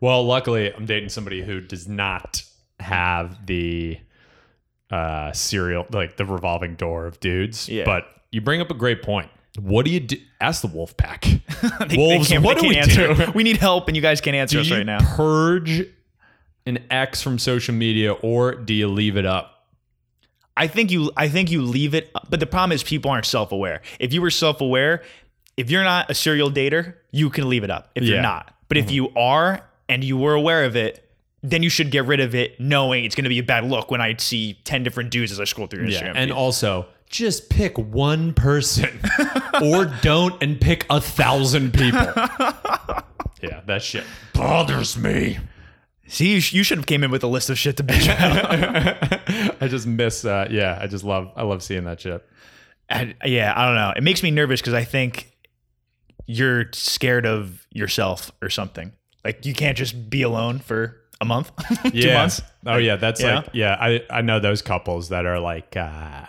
[0.00, 2.44] Well, luckily, I'm dating somebody who does not
[2.78, 3.98] have the
[4.92, 7.68] uh serial like the revolving door of dudes.
[7.68, 7.82] Yeah.
[7.84, 9.30] But you bring up a great point.
[9.60, 10.16] What do you do?
[10.40, 11.24] Ask the wolf pack.
[11.80, 13.14] They- they Wolves, can't- what they do we answer.
[13.14, 13.32] do?
[13.32, 14.98] We need help, and you guys can't answer Do us right now.
[15.16, 15.84] purge
[16.66, 19.66] an ex from social media or do you leave it up?
[20.56, 23.80] I think you I think you leave it but the problem is people aren't self-aware.
[23.98, 25.02] If you were self-aware,
[25.56, 27.90] if you're not a serial dater, you can leave it up.
[27.94, 28.14] If Yeah.
[28.14, 28.54] you're not.
[28.68, 28.94] But if mm-hmm.
[28.94, 31.08] you are and you were aware of it,
[31.42, 33.90] then you should get rid of it knowing it's going to be a bad look
[33.90, 36.08] when I see 10 different dudes as I scroll through your Yeah.
[36.08, 36.16] Instagram.
[36.16, 39.00] And also, just pick one person
[39.62, 42.00] or don't and pick a thousand people.
[43.42, 45.38] yeah, that shit bothers me.
[46.06, 48.04] see you, sh- you should have came in with a list of shit to bitch
[49.58, 49.62] about.
[49.62, 52.24] I just miss uh yeah, I just love I love seeing that shit.
[52.90, 53.92] And, yeah, I don't know.
[53.96, 55.30] It makes me nervous cuz I think
[56.26, 58.92] you're scared of yourself or something.
[59.24, 61.50] Like you can't just be alone for a month,
[61.82, 62.14] two yeah.
[62.14, 62.40] months.
[62.66, 63.36] Oh yeah, that's Yeah.
[63.36, 66.26] like yeah, I I know those couples that are like uh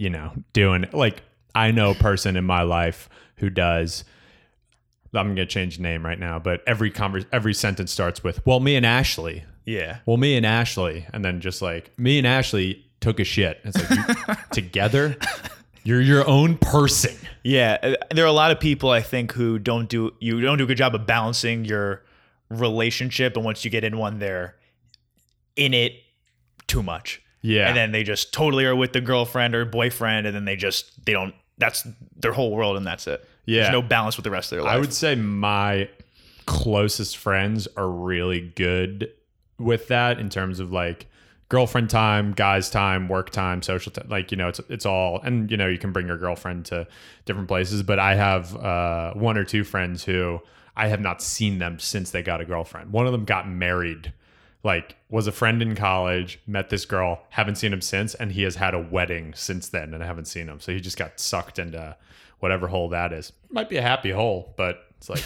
[0.00, 1.22] you know, doing like
[1.54, 4.04] I know a person in my life who does
[5.12, 8.60] I'm gonna change the name right now, but every convers every sentence starts with, "Well,
[8.60, 9.98] me and Ashley." Yeah.
[10.06, 13.60] Well, me and Ashley, and then just like me and Ashley took a shit.
[13.64, 15.16] It's like you, together,
[15.84, 17.14] you're your own person.
[17.42, 20.58] Yeah, uh, there are a lot of people I think who don't do you don't
[20.58, 22.04] do a good job of balancing your
[22.48, 24.54] relationship, and once you get in one, they're
[25.56, 25.92] in it
[26.68, 27.20] too much.
[27.42, 30.56] Yeah, and then they just totally are with the girlfriend or boyfriend, and then they
[30.56, 31.34] just they don't.
[31.58, 33.26] That's their whole world, and that's it.
[33.44, 33.62] Yeah.
[33.62, 34.74] There's no balance with the rest of their life.
[34.74, 35.88] I would say my
[36.46, 39.10] closest friends are really good
[39.58, 41.06] with that in terms of like
[41.48, 44.06] girlfriend time, guys time, work time, social time.
[44.08, 46.86] Like you know, it's it's all and you know you can bring your girlfriend to
[47.26, 47.82] different places.
[47.82, 50.40] But I have uh, one or two friends who
[50.76, 52.92] I have not seen them since they got a girlfriend.
[52.92, 54.12] One of them got married.
[54.62, 58.42] Like was a friend in college, met this girl, haven't seen him since, and he
[58.42, 60.60] has had a wedding since then, and I haven't seen him.
[60.60, 61.96] So he just got sucked into
[62.40, 63.32] whatever hole that is.
[63.50, 65.24] Might be a happy hole, but it's like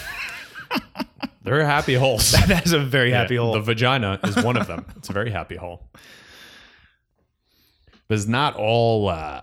[1.42, 2.30] they're happy holes.
[2.46, 3.54] that's a very happy Yeah, hole.
[3.54, 4.86] The vagina is one of them.
[4.96, 5.82] It's a very happy hole.
[8.08, 9.40] But it's not all uh,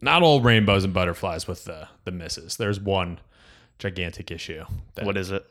[0.00, 2.56] not all rainbows and butterflies with the the misses.
[2.56, 3.18] There's one
[3.78, 4.64] gigantic issue
[4.94, 5.44] that what is it?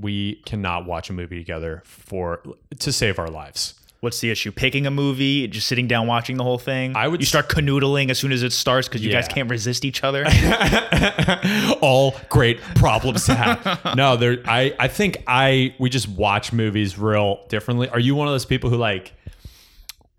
[0.00, 2.42] We cannot watch a movie together for
[2.78, 3.74] to save our lives.
[4.00, 4.52] What's the issue?
[4.52, 6.94] Picking a movie, just sitting down watching the whole thing.
[6.94, 9.84] I would You start canoodling as soon as it starts because you guys can't resist
[9.84, 10.26] each other.
[11.80, 13.80] all great problems to have.
[13.96, 14.38] no, there.
[14.44, 17.88] I I think I we just watch movies real differently.
[17.88, 19.14] Are you one of those people who like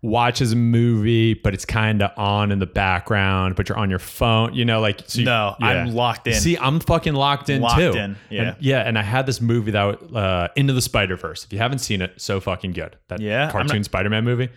[0.00, 3.98] watches a movie, but it's kind of on in the background, but you're on your
[3.98, 4.54] phone?
[4.54, 6.34] You know, like so you- No, I'm locked in.
[6.34, 7.92] See, I'm fucking locked in Locked too.
[7.92, 8.42] in, yeah.
[8.42, 8.80] And- yeah.
[8.86, 11.44] And I had this movie that uh, Into the Spider Verse.
[11.44, 12.96] If you haven't seen it, so fucking good.
[13.08, 14.50] That Yeah, cartoon not- Spider-Man movie.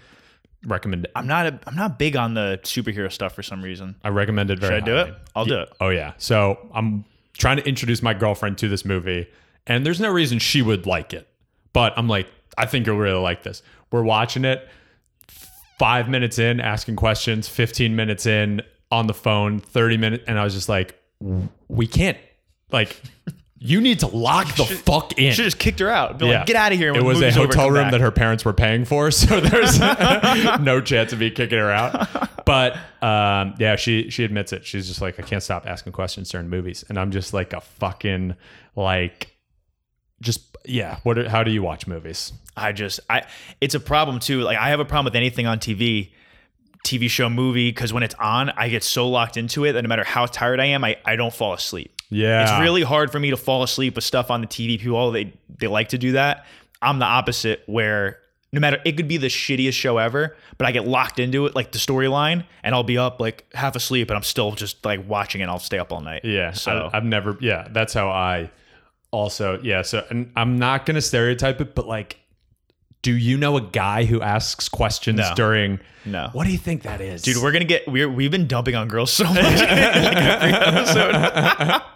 [0.64, 1.12] Recommend it.
[1.16, 3.96] I'm not a, I'm not big on the superhero stuff for some reason.
[4.04, 5.10] I recommend it very Should I do highly.
[5.10, 5.16] it?
[5.36, 5.70] I'll do it.
[5.80, 6.14] Oh yeah.
[6.20, 7.04] So I'm
[7.36, 9.28] trying to introduce my girlfriend to this movie,
[9.66, 11.28] and there's no reason she would like it.
[11.74, 12.28] But I'm like,
[12.60, 13.64] I think you'll really like this.
[13.92, 14.70] We're watching it.
[15.82, 17.50] Five minutes in, asking questions.
[17.50, 19.60] Fifteen minutes in, on the phone.
[19.60, 20.96] Thirty minutes, and I was just like,
[21.68, 22.20] we can't.
[22.72, 23.02] Like,
[23.58, 25.34] you need to lock the fuck in.
[25.34, 26.20] Should just kicked her out.
[26.20, 26.94] Be like, get out of here.
[26.94, 29.40] It was a movie's over, hotel room back." that her parents were paying for, so
[29.40, 29.80] there's
[30.60, 32.08] no chance of me kicking her out.
[32.44, 34.66] But um, yeah, she she admits it.
[34.66, 37.62] She's just like, I can't stop asking questions during movies, and I'm just like a
[37.62, 38.36] fucking
[38.76, 39.36] like,
[40.22, 40.98] just yeah.
[41.04, 41.18] What?
[41.18, 42.32] are- How do you watch movies?
[42.56, 43.24] I just I
[43.60, 44.42] it's a problem too.
[44.42, 46.12] Like I have a problem with anything on TV,
[46.86, 49.88] TV show, movie, because when it's on, I get so locked into it that no
[49.88, 51.94] matter how tired I am, I, I don't fall asleep.
[52.10, 54.78] Yeah, It's really hard for me to fall asleep with stuff on the TV.
[54.80, 56.46] People they they like to do that.
[56.82, 58.18] I'm the opposite where
[58.52, 61.56] no matter it could be the shittiest show ever, but I get locked into it,
[61.56, 65.08] like the storyline, and I'll be up like half asleep and I'm still just like
[65.08, 66.26] watching it and I'll stay up all night.
[66.26, 66.52] Yeah.
[66.52, 67.38] So I, I've never.
[67.40, 68.52] Yeah, that's how I.
[69.12, 69.82] Also, yeah.
[69.82, 72.18] So, and I'm not gonna stereotype it, but like,
[73.02, 75.34] do you know a guy who asks questions No.
[75.36, 75.80] during?
[76.06, 76.30] No.
[76.34, 78.88] What do you think that is, Dude, we're gonna get we're we've been dumping on
[78.88, 79.36] girls so much.
[79.36, 81.82] like every episode.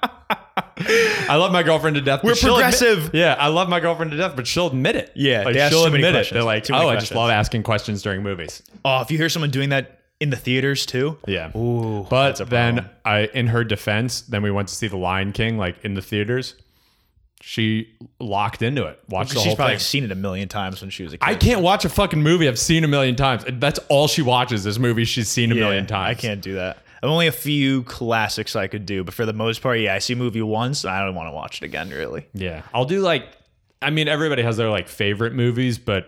[1.27, 2.19] I love my girlfriend to death.
[2.21, 3.11] but We're she'll admit- progressive.
[3.13, 5.11] yeah, I love my girlfriend to death, but she'll admit it.
[5.15, 6.17] Yeah, like they ask she'll too many admit it.
[6.17, 6.33] questions.
[6.35, 7.17] They're like, Too oh, many I just questions.
[7.17, 8.61] love asking questions during movies.
[8.83, 11.55] Oh, if you hear someone doing that in the theaters too, Yeah.
[11.57, 12.95] Ooh, but that's a then problem.
[13.05, 16.01] I, in her defense, then we went to see The Lion King, like in the
[16.01, 16.55] theaters.
[17.47, 18.99] She locked into it.
[19.07, 19.79] Watched the she's whole probably thing.
[19.81, 21.29] seen it a million times when she was a kid.
[21.29, 23.43] I can't watch a fucking movie I've seen a million times.
[23.47, 26.17] That's all she watches is movies she's seen a Yeah, million times.
[26.17, 26.79] I can't do that.
[27.03, 29.99] I'm only a few classics I could do, but for the most part, yeah, I
[29.99, 31.91] see a movie once, and I don't want to watch it again.
[31.91, 33.27] Really, Yeah, I'll do like.
[33.79, 36.07] I mean, everybody has their like favorite movies, but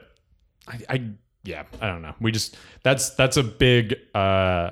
[0.67, 1.03] I, I
[1.43, 2.15] yeah, I don't know.
[2.19, 4.71] We just that's that's a big uh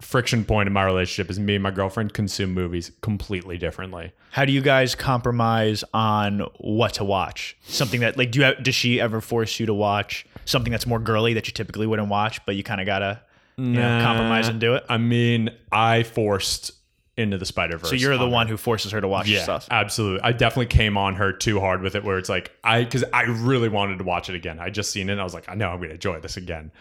[0.00, 4.12] friction point in my relationship is me and my girlfriend consume movies completely differently.
[4.30, 7.56] How do you guys compromise on what to watch?
[7.64, 10.86] Something that like do you have, does she ever force you to watch something that's
[10.86, 13.20] more girly that you typically wouldn't watch, but you kind of gotta
[13.56, 14.84] you know, compromise and do it?
[14.88, 16.72] I mean, I forced
[17.16, 17.90] into the Spider Verse.
[17.90, 19.68] So you're the one who forces her to watch Yeah, stuff.
[19.70, 20.22] absolutely.
[20.22, 23.24] I definitely came on her too hard with it, where it's like I because I
[23.24, 24.58] really wanted to watch it again.
[24.58, 26.72] I just seen it, and I was like, I know I'm gonna enjoy this again.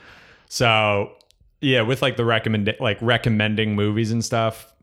[0.47, 1.11] So
[1.61, 4.73] yeah, with like the recommend like recommending movies and stuff,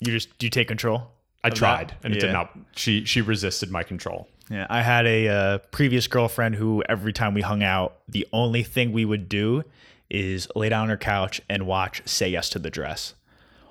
[0.00, 1.10] You just do you take control?
[1.44, 1.58] I of that?
[1.58, 2.26] tried, and it Yeah.
[2.26, 2.58] did not.
[2.76, 4.28] She she resisted my control.
[4.50, 8.62] Yeah, I had a uh, previous girlfriend who every time we hung out, the only
[8.62, 9.64] thing we would do
[10.08, 13.14] is lay down on her couch and watch Say Yes to the Dress.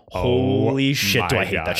[0.10, 1.68] Holy shit, do I hate God.
[1.68, 1.78] that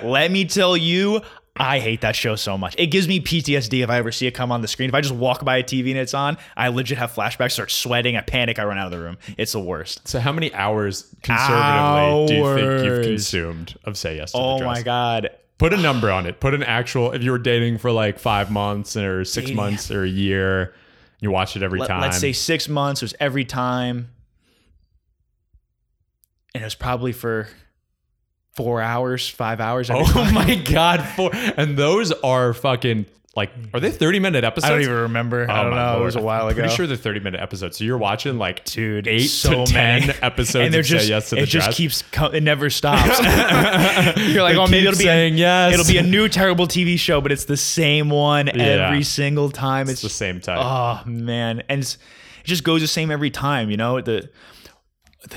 [0.00, 0.02] show.
[0.08, 1.22] Let me tell you,
[1.60, 2.74] I hate that show so much.
[2.78, 4.88] It gives me PTSD if I ever see it come on the screen.
[4.88, 7.70] If I just walk by a TV and it's on, I legit have flashbacks, start
[7.70, 9.18] sweating, I panic, I run out of the room.
[9.36, 10.06] It's the worst.
[10.06, 14.42] So how many hours conservatively do you think you've consumed of Say Yes to the
[14.44, 14.66] Oh Dress?
[14.78, 15.30] my god.
[15.58, 16.38] Put a number on it.
[16.38, 17.10] Put an actual.
[17.12, 19.56] If you were dating for like five months or six Dating.
[19.56, 20.72] months or a year,
[21.20, 22.00] you watch it every time.
[22.00, 24.10] Let's say six months was every time.
[26.54, 27.48] And it was probably for
[28.58, 29.88] four hours, five hours.
[29.90, 30.34] Oh time.
[30.34, 31.02] my god!
[31.16, 31.30] four!
[31.32, 34.64] and those are fucking like are they thirty minute episodes?
[34.66, 35.48] I don't even remember.
[35.48, 36.00] I Oh don't my know.
[36.00, 36.62] It was a while I'm ago.
[36.62, 37.76] Pretty sure they're thirty minute episodes.
[37.78, 40.06] So you're watching like Dude, eight so to many.
[40.06, 41.76] ten episodes and they're just Say Yes to the it just Dress.
[41.76, 43.06] keeps co- it never stops.
[43.22, 45.74] You're like, They oh, maybe it'll be saying a, yes.
[45.74, 48.88] It'll be a new terrible TV show, but it's the same one Yeah.
[48.88, 49.82] every single time.
[49.82, 50.58] It's It's, the same time.
[50.60, 53.70] oh man, and it's, it just goes the same every time.
[53.70, 54.28] You know the.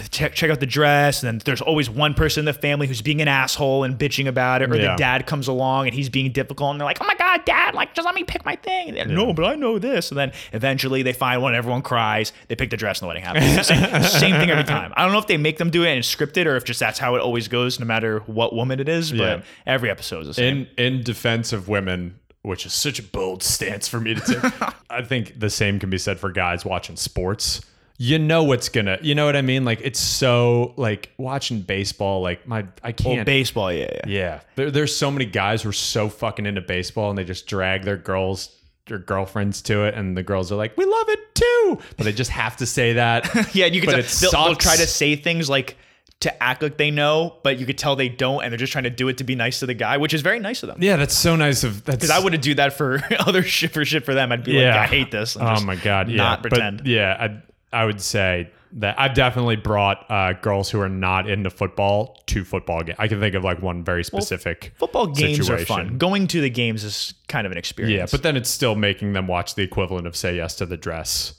[0.09, 3.01] Check, check out the dress, and then there's always one person in the family who's
[3.01, 4.91] being an asshole and bitching about it, or Yeah.
[4.91, 7.73] the dad comes along and he's being difficult, and they're like, "Oh my god, dad!
[7.73, 10.09] Like, just let me pick my thing." They're, No, but I know this.
[10.11, 13.23] And then eventually they find one, everyone cries, they pick the dress, and the wedding
[13.23, 13.55] happens.
[13.55, 14.93] The same, same thing every time.
[14.95, 16.79] I don't know if they make them do it and it's scripted, or if just
[16.79, 19.11] that's how it always goes, no matter what woman it is.
[19.11, 19.41] But Yeah.
[19.65, 20.67] every episode is the same.
[20.77, 24.51] in in defense of women, which is such a bold stance for me to take,
[24.89, 27.61] I think the same can be said for guys watching sports.
[28.03, 29.63] You know what's gonna, you know what I mean?
[29.63, 32.21] Like it's so like watching baseball.
[32.23, 33.19] Like my, I can't.
[33.19, 34.01] Oh baseball, yeah, yeah.
[34.07, 37.45] yeah, there, there's so many guys who are so fucking into baseball and they just
[37.45, 38.55] drag their girls,
[38.87, 42.11] their girlfriends to it, and the girls are like, "We love it too," but they
[42.11, 43.29] just have to say that.
[43.53, 45.77] Yeah, you can But tell, they'll, they'll try to say things like
[46.21, 48.85] to act like they know, but you could tell they don't, and they're just trying
[48.85, 50.77] to do it to be nice to the guy, which is very nice of them.
[50.81, 51.97] Yeah, that's so nice of that's.
[51.97, 54.31] Because I wouldn't do that for other shit for shit for them.
[54.31, 54.71] I'd be Yeah.
[54.71, 55.37] like, I hate this.
[55.39, 56.09] Oh my god!
[56.09, 56.87] Yeah, not but pretend.
[56.87, 57.41] yeah, I
[57.73, 62.43] I would say that I've definitely brought uh, girls who are not into football to
[62.45, 62.97] football games.
[62.99, 65.65] I can think of like one very specific Football games are situation.
[65.65, 65.97] fun.
[65.97, 67.97] Going to the games is kind of an experience.
[67.97, 70.77] Yeah, but then it's still making them watch the equivalent of say yes to the
[70.77, 71.33] dress.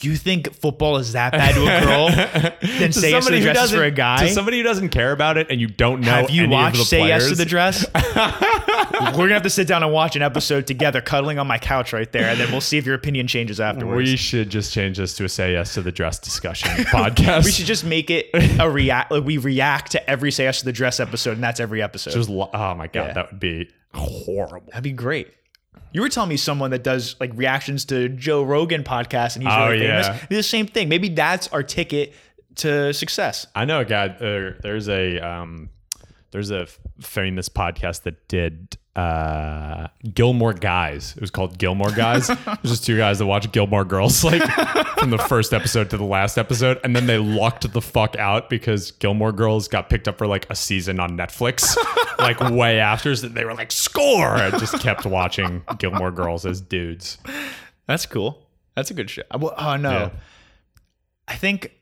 [0.00, 2.08] You think football is that bad to a girl?
[2.78, 4.26] then say yes to the dress for a guy.
[4.26, 7.08] To somebody who doesn't care about it and you don't know Have you watched Say
[7.08, 7.84] Yes to the Dress?
[7.94, 11.92] We're gonna have to sit down and watch an episode together, cuddling on my couch
[11.92, 14.10] right there, and then we'll see if your opinion changes afterwards.
[14.10, 17.44] We should just change this to a say yes to the dress discussion podcast.
[17.44, 18.26] We should just make it
[18.60, 19.10] a react.
[19.12, 22.12] Like we react to every say yes to the dress episode, and that's every episode.
[22.12, 23.12] just lo- oh my god, Yeah.
[23.14, 24.66] that would be horrible.
[24.68, 25.28] That'd be great.
[25.92, 29.52] You were telling me someone that does like reactions to Joe Rogan podcast, and he's
[29.52, 30.06] Oh, really famous.
[30.06, 30.26] yeah.
[30.30, 30.88] The same thing.
[30.88, 32.14] Maybe that's our ticket
[32.56, 33.46] to success.
[33.54, 34.06] I know a guy.
[34.08, 35.68] Uh, there's a um,
[36.30, 36.66] there's a
[37.00, 41.14] famous podcast that did uh, Gilmore Guys.
[41.16, 42.28] It was called Gilmore Guys.
[42.30, 44.42] it was just two guys that watch Gilmore Girls, like
[44.98, 48.50] from the first episode to the last episode, and then they locked the fuck out
[48.50, 51.76] because Gilmore Girls got picked up for like a season on Netflix,
[52.18, 53.14] like way after.
[53.14, 57.18] So they were like, "Score!" I just kept watching Gilmore Girls as dudes.
[57.86, 58.46] That's cool.
[58.74, 59.22] That's a good show.
[59.32, 60.10] Oh no, Yeah.
[61.28, 61.72] I think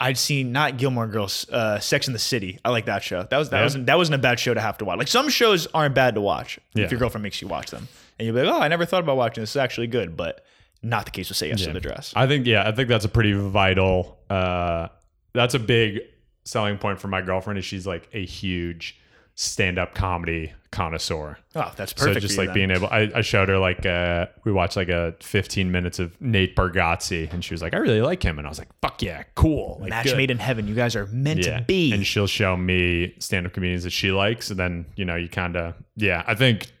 [0.00, 2.58] I'd seen not Gilmore Girls, uh, Sex in the City.
[2.64, 3.24] I like that show.
[3.24, 3.62] That was that Yeah.
[3.64, 4.98] wasn't that wasn't a bad show to have to watch.
[4.98, 6.84] Like some shows aren't bad to watch Yeah.
[6.84, 9.00] if your girlfriend makes you watch them, and you'll be like, oh, I never thought
[9.02, 9.50] about watching this.
[9.50, 10.44] It's actually good, but
[10.82, 12.12] not the case with Say Yes to the Dress.
[12.14, 14.18] I think yeah, I think that's a pretty vital.
[14.30, 14.88] Uh,
[15.34, 16.00] that's a big
[16.44, 17.58] selling point for my girlfriend.
[17.58, 18.96] Is she's like a huge
[19.40, 21.38] stand-up comedy connoisseur.
[21.54, 22.14] Oh, that's perfect.
[22.14, 22.54] So just like then.
[22.54, 26.20] being able, I, I showed her like uh, we watched like a 15 minutes of
[26.20, 29.00] Nate Bargatze, and she was like, I really like him, and I was like, fuck
[29.00, 30.16] yeah, cool, like, match good.
[30.16, 30.66] made in heaven.
[30.66, 31.58] You guys are meant yeah.
[31.58, 31.92] to be.
[31.92, 35.56] And she'll show me stand-up comedians that she likes, and then you know you kind
[35.56, 36.24] of yeah.
[36.26, 36.72] I think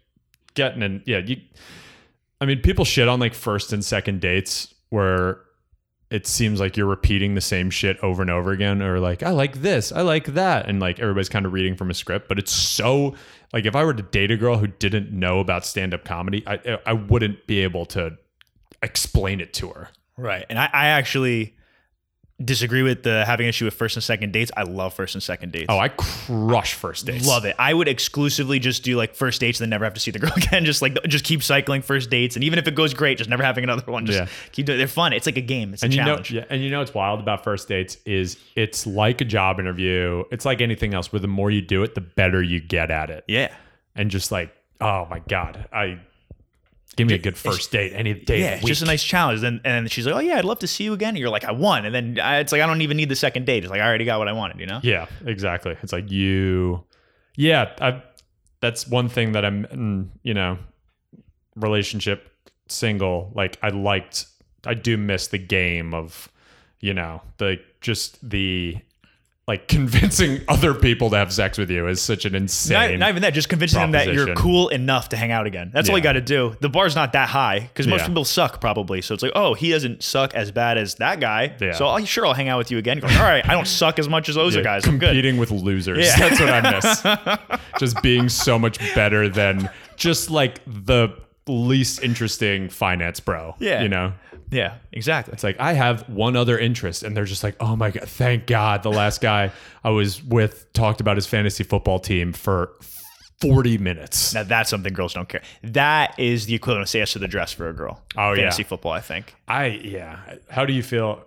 [0.54, 1.36] getting in yeah you.
[2.40, 5.42] I mean, people shit on like first and second dates where
[6.10, 9.30] it seems like you're repeating the same shit over and over again, or like I
[9.30, 12.28] like this, I like that, and like everybody's kind of reading from a script.
[12.28, 13.14] But it's so
[13.52, 16.78] like if I were to date a girl who didn't know about stand-up comedy, I
[16.86, 18.16] I wouldn't be able to
[18.82, 19.88] explain it to her.
[20.16, 20.46] Right.
[20.48, 21.56] And I, I actually
[22.44, 24.50] disagree with the having an issue with first and second dates.
[24.56, 25.66] I love first and second dates.
[25.68, 27.26] Oh, I crush first dates.
[27.26, 27.56] Love it.
[27.58, 30.20] I would exclusively just do like first dates and then never have to see the
[30.20, 30.64] girl again.
[30.64, 33.42] Just like just keep cycling first dates, and even if it goes great, just never
[33.42, 34.06] having another one.
[34.06, 34.28] Just Yeah.
[34.52, 34.78] keep doing.
[34.78, 35.12] They're fun.
[35.12, 35.72] It's like a game.
[35.72, 36.30] It's a And know, challenge.
[36.32, 40.22] yeah, and you know what's wild about first dates is it's like a job interview.
[40.30, 43.10] It's like anything else where the more you do it, the better you get at
[43.10, 43.24] it.
[43.26, 43.52] yeah.
[43.96, 45.98] And just like, oh my god, I
[46.96, 48.40] give me a good first date any day.
[48.40, 49.42] Yeah, just a nice challenge.
[49.42, 51.44] And and she's like, "Oh yeah, I'd love to see you again." And you're like,
[51.44, 53.64] "I won." And then I, it's like I don't even need the second date.
[53.64, 54.60] It's like I already got what I wanted.
[54.60, 54.80] You know?
[54.82, 55.76] Yeah, exactly.
[55.82, 56.84] It's like you,
[57.36, 57.74] yeah.
[57.80, 58.02] I,
[58.60, 60.58] that's one thing that I'm, mm, you know,
[61.54, 62.32] relationship
[62.68, 63.32] single.
[63.34, 64.26] Like I liked,
[64.66, 66.28] I do miss the game of,
[66.80, 68.78] you know, the just the
[69.48, 72.98] like convincing other people to have sex with you is such an insane.
[72.98, 75.70] not even that, just convincing them that you're cool enough to hang out again.
[75.72, 76.54] That's all you got to do.
[76.60, 78.06] The bar's not that high because most Yeah.
[78.08, 79.00] people suck probably.
[79.00, 81.54] So it's like, oh, he doesn't suck as bad as that guy.
[81.60, 81.72] Yeah.
[81.72, 82.98] So I'll, sure, I'll hang out with you again.
[82.98, 84.86] You're all right, I don't suck as much as those Yeah, guys.
[84.86, 85.06] I'm good.
[85.08, 86.04] competing with losers.
[86.06, 86.28] Yeah.
[86.28, 87.58] That's what I miss.
[87.80, 91.08] just being so much better than just like the
[91.46, 93.56] least interesting finance bro.
[93.58, 93.80] Yeah.
[93.82, 94.12] You know?
[94.50, 95.32] Yeah, exactly.
[95.34, 98.46] It's like I have one other interest, and they're just like, "Oh my god, thank
[98.46, 99.52] God!" The last guy
[99.84, 102.72] I was with talked about his fantasy football team for
[103.40, 104.34] forty minutes.
[104.34, 105.42] Now that's something girls don't care.
[105.62, 108.02] That is the equivalent of say yes to the dress for a girl.
[108.16, 108.42] Oh, yeah.
[108.42, 108.92] fantasy football.
[108.92, 109.34] I think.
[109.46, 110.18] I yeah.
[110.50, 111.24] How do you feel?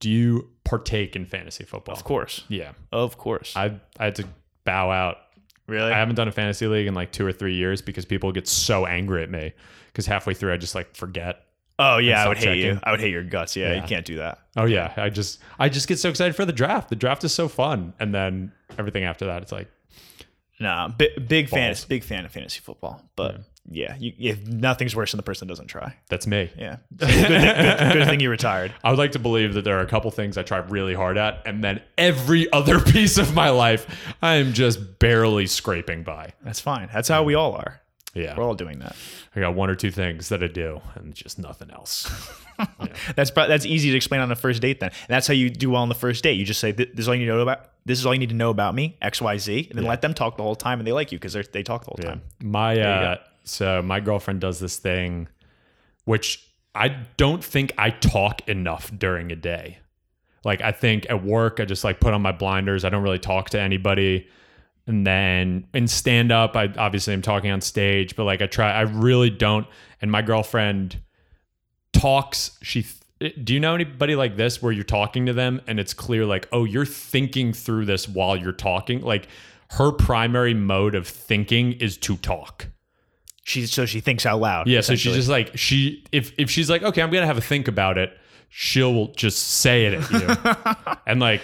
[0.00, 1.94] Do you partake in fantasy football?
[1.94, 3.56] Of course, Yeah, of course.
[3.56, 4.24] I I had to
[4.64, 5.18] bow out.
[5.68, 5.92] really?
[5.92, 8.46] I haven't done a fantasy league in like two or three years because people get
[8.48, 9.52] so angry at me
[9.86, 11.46] because halfway through I just like forget.
[11.78, 12.78] Oh yeah, I would hate you.
[12.82, 13.56] I would hate your guts.
[13.56, 13.82] Yeah, Yeah.
[13.82, 14.38] you can't do that.
[14.56, 16.88] Oh yeah, I just I just get so excited for the draft.
[16.90, 19.68] The draft is so fun, and then everything after that, it's like
[20.60, 21.70] Nah, big, big fan.
[21.70, 21.84] Balls.
[21.86, 23.02] Big fan of fantasy football.
[23.16, 25.96] But yeah, you, if nothing's worse than the person doesn't try.
[26.08, 26.50] that's me.
[26.56, 28.72] Yeah, good, good, good thing you retired.
[28.84, 31.18] I would like to believe that there are a couple things I try really hard
[31.18, 36.32] at, and then every other piece of my life, I am just barely scraping by.
[36.44, 36.88] That's fine.
[36.92, 37.80] That's how we all are.
[38.14, 38.94] Yeah, We're all doing that.
[39.34, 42.10] I got one or two things that I do, and just nothing else.
[43.16, 44.78] That's that's easy to explain on the first date.
[44.78, 46.34] Then and that's how you do well on the first date.
[46.34, 47.70] You just say, "This is all you need to know about.
[47.86, 50.36] This is all you need to know about me, XYZ, and then let them talk
[50.36, 52.22] the whole time, and they like you because they talk the whole time.
[52.40, 55.28] My uh, so my girlfriend does this thing,
[56.04, 59.78] which I don't think I talk enough during a day.
[60.44, 62.84] Like I think at work, I just like put on my blinders.
[62.84, 64.28] I don't really talk to anybody.
[64.86, 68.72] And then in stand up, I obviously i'm talking on stage, but like I try,
[68.72, 69.66] I really don't.
[70.00, 71.00] And my girlfriend
[71.92, 72.58] talks.
[72.62, 72.84] She,
[73.42, 76.48] do you know anybody like this where you're talking to them and it's clear like,
[76.50, 79.02] oh, you're thinking through this while you're talking?
[79.02, 79.28] Like
[79.70, 82.68] her primary mode of thinking is to talk.
[83.44, 84.68] She so she thinks out loud.
[84.68, 87.42] Yeah, so she's just like she if if she's like, okay, I'm gonna have a
[87.42, 88.16] think about it,
[88.48, 91.42] she'll just say it at you, and like,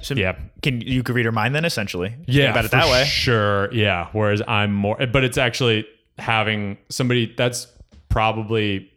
[0.00, 1.64] So yeah, Can you could read her mind then?
[1.64, 3.04] Essentially, Think yeah, about it that way.
[3.04, 4.08] sure, yeah.
[4.12, 5.86] Whereas I'm more, but it's actually
[6.18, 7.66] having somebody that's
[8.08, 8.90] probably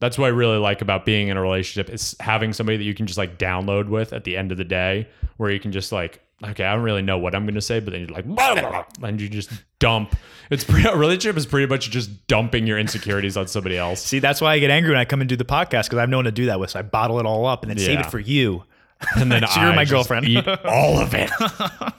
[0.00, 2.94] that's what I really like about being in a relationship is having somebody that you
[2.94, 5.92] can just like download with at the end of the day, where you can just
[5.92, 8.54] like, okay, I don't really know what I'm gonna say, but then you're like, blah,
[8.54, 10.16] blah, blah, and you just dump.
[10.50, 14.00] It's pretty, a relationship is pretty much just dumping your insecurities on somebody else.
[14.02, 16.00] See, that's why I get angry when I come and do the podcast because I
[16.00, 16.70] have no one to do that with.
[16.70, 18.64] So I bottle it all up and then save it for you.
[19.16, 20.26] and then So you're I my girlfriend.
[20.28, 21.30] eat all of it.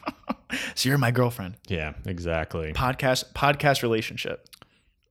[0.75, 1.55] So you're my girlfriend.
[1.67, 2.73] yeah, exactly.
[2.73, 4.47] Podcast podcast relationship.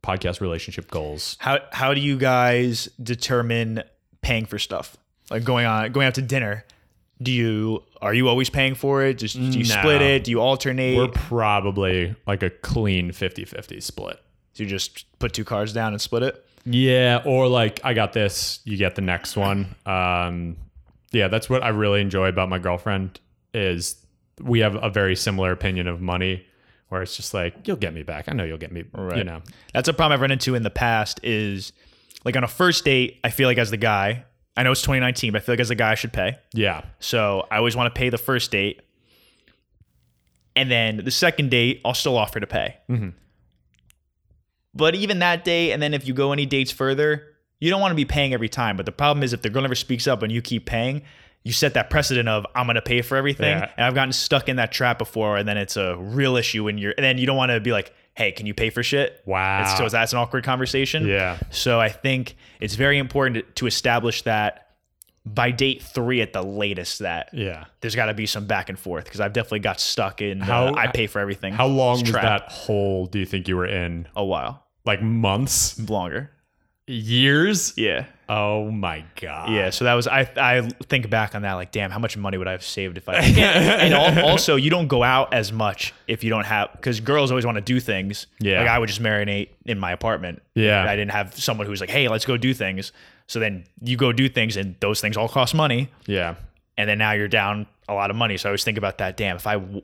[0.05, 1.37] Podcast relationship goals.
[1.41, 3.83] How how do you guys determine
[4.21, 4.97] paying for stuff?
[5.31, 6.65] Like going on going out to dinner.
[7.21, 9.15] Do you are you always paying for it?
[9.19, 9.81] Just do you No.
[9.81, 10.23] split it?
[10.25, 10.97] Do you alternate?
[10.97, 14.21] We're probably like a clean 50-50 split.
[14.53, 16.45] So you just put two cards down and split it?
[16.65, 19.75] Yeah, or like I got this, you get the next one.
[19.87, 20.57] Um
[21.13, 23.21] yeah, that's what I really enjoy about my girlfriend
[23.55, 23.97] is
[24.41, 26.45] we have a very similar opinion of money
[26.89, 28.29] where it's just like you'll get me back.
[28.29, 28.85] I know you'll get me,
[29.15, 29.43] you know.
[29.73, 31.73] That's a problem I've run into in the past is
[32.25, 34.25] like on a first date, I feel like as the guy,
[34.57, 36.39] I know it's 2019, but I feel like as a guy I should pay.
[36.53, 36.83] Yeah.
[36.99, 38.83] So I always want to pay the first date.
[40.55, 42.77] And then the second date, I'll still offer to pay.
[42.91, 43.09] Mm-hmm.
[44.75, 47.32] But even that day, and then if you go any dates further,
[47.63, 48.77] you don't want to be paying every time.
[48.77, 51.03] But the problem is if the girl never speaks up and you keep paying,
[51.45, 53.57] you set that precedent of I'm gonna pay for everything.
[53.59, 53.71] Yeah.
[53.77, 56.77] And I've gotten stuck in that trap before, and then it's a real issue when
[56.79, 59.23] you're and then you don't want to be like, hey, can you pay for shit?
[59.27, 59.63] Wow.
[59.63, 61.07] It's, so that's an awkward conversation.
[61.07, 61.39] Yeah.
[61.51, 64.69] So I think it's very important to, to establish that
[65.25, 67.67] by date three at the latest that Yeah.
[67.81, 70.75] there's got to be some back and forth because I've definitely got stuck in How-
[70.75, 71.55] I pay for everything.
[71.55, 74.09] How long was that hole do you think you were in?
[74.17, 75.79] A while Like months?
[75.89, 76.32] longer.
[76.89, 77.75] Years?
[77.77, 78.07] Yeah.
[78.29, 79.51] Oh my god.
[79.51, 80.21] Yeah, so that was I.
[80.37, 83.09] I think back on that like, damn, how much money would I have saved if
[83.09, 83.15] I?
[83.17, 87.31] and al- also, you don't go out as much if you don't have because girls
[87.31, 88.27] always want to do things.
[88.41, 88.61] Yeah.
[88.61, 90.43] like I would just marinate in my apartment.
[90.55, 90.83] Yeah.
[90.89, 92.91] I didn't have someone who's like, hey, let's go do things.
[93.29, 96.35] So then you go do things, and those things all cost money, Yeah.
[96.77, 98.37] and then now you're down a lot of money.
[98.39, 99.17] So I always think about that.
[99.17, 99.83] Damn, if I w-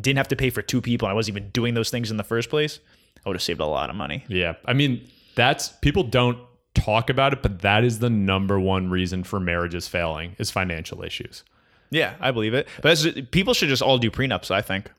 [0.00, 2.16] didn't have to pay for two people and I wasn't even doing those things in
[2.16, 2.78] the first place,
[3.24, 4.24] I would have saved a lot of money.
[4.28, 4.54] Yeah.
[4.64, 5.06] I mean,
[5.38, 6.36] that's people don't
[6.74, 11.02] talk about it, but that is the number one reason for marriages failing is financial
[11.02, 11.44] issues.
[11.90, 12.68] Yeah, I believe it.
[12.82, 14.50] But people should just all do prenups.
[14.50, 14.90] I think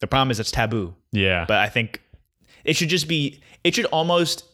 [0.00, 0.94] the problem is it's taboo.
[1.12, 1.44] Yeah.
[1.46, 2.00] but I think
[2.64, 4.44] it should just be it should almost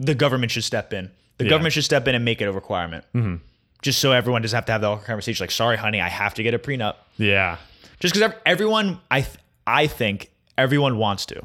[0.00, 1.10] the government should step in.
[1.38, 1.50] The Yeah.
[1.50, 3.04] government should step in and make it a requirement.
[3.14, 3.36] Mm-hmm.
[3.82, 6.42] Just so everyone doesn't have to have the conversation like, sorry, honey, I have to
[6.42, 6.96] get a prenup.
[7.16, 7.56] yeah.
[8.00, 11.42] Just because everyone, I th- I think everyone wants to.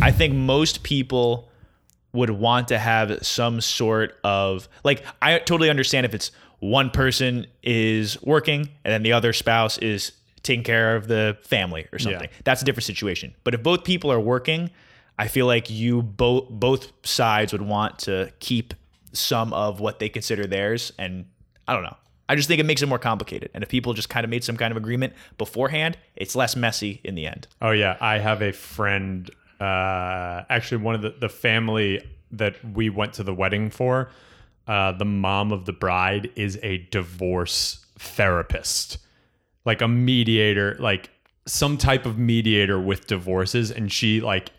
[0.00, 1.48] I think most people
[2.14, 5.04] would want to have some sort of like.
[5.20, 10.12] I totally understand if it's one person is working and then the other spouse is
[10.42, 12.28] taking care of the family or something.
[12.44, 13.34] That's a different situation.
[13.44, 14.70] But if both people are working,
[15.18, 18.74] I feel like you both both sides would want to keep
[19.12, 21.26] some of what they consider theirs and
[21.66, 21.96] I don't know.
[22.28, 23.50] I just think it makes it more complicated.
[23.52, 27.00] And if people just kind of made some kind of agreement beforehand, it's less messy
[27.04, 27.46] in the end.
[27.60, 29.30] Oh yeah, I have a friend.
[29.64, 32.02] Uh, actually, one of the the family
[32.32, 34.10] that we went to the wedding for.
[34.66, 38.98] Uh, the mom of the bride is a divorce therapist,
[39.64, 41.10] like a mediator, like
[41.46, 44.50] some type of mediator with divorces, and she like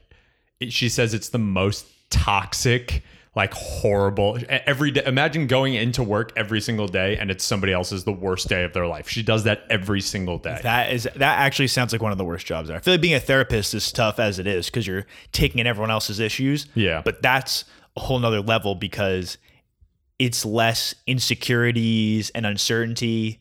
[0.69, 3.03] she says it's the most toxic
[3.35, 8.05] like horrible every day imagine going into work every single day and it's somebody else's
[8.05, 11.39] the worst day of their life she does that every single day That is that
[11.39, 12.77] actually sounds like one of the worst jobs there.
[12.77, 15.67] I feel like being a therapist is tough as it is because you're taking in
[15.67, 16.67] everyone else's issues.
[16.75, 17.01] Yeah.
[17.03, 17.65] But that's
[17.95, 19.37] a whole nother level because
[20.17, 23.39] it's less insecurities and uncertainty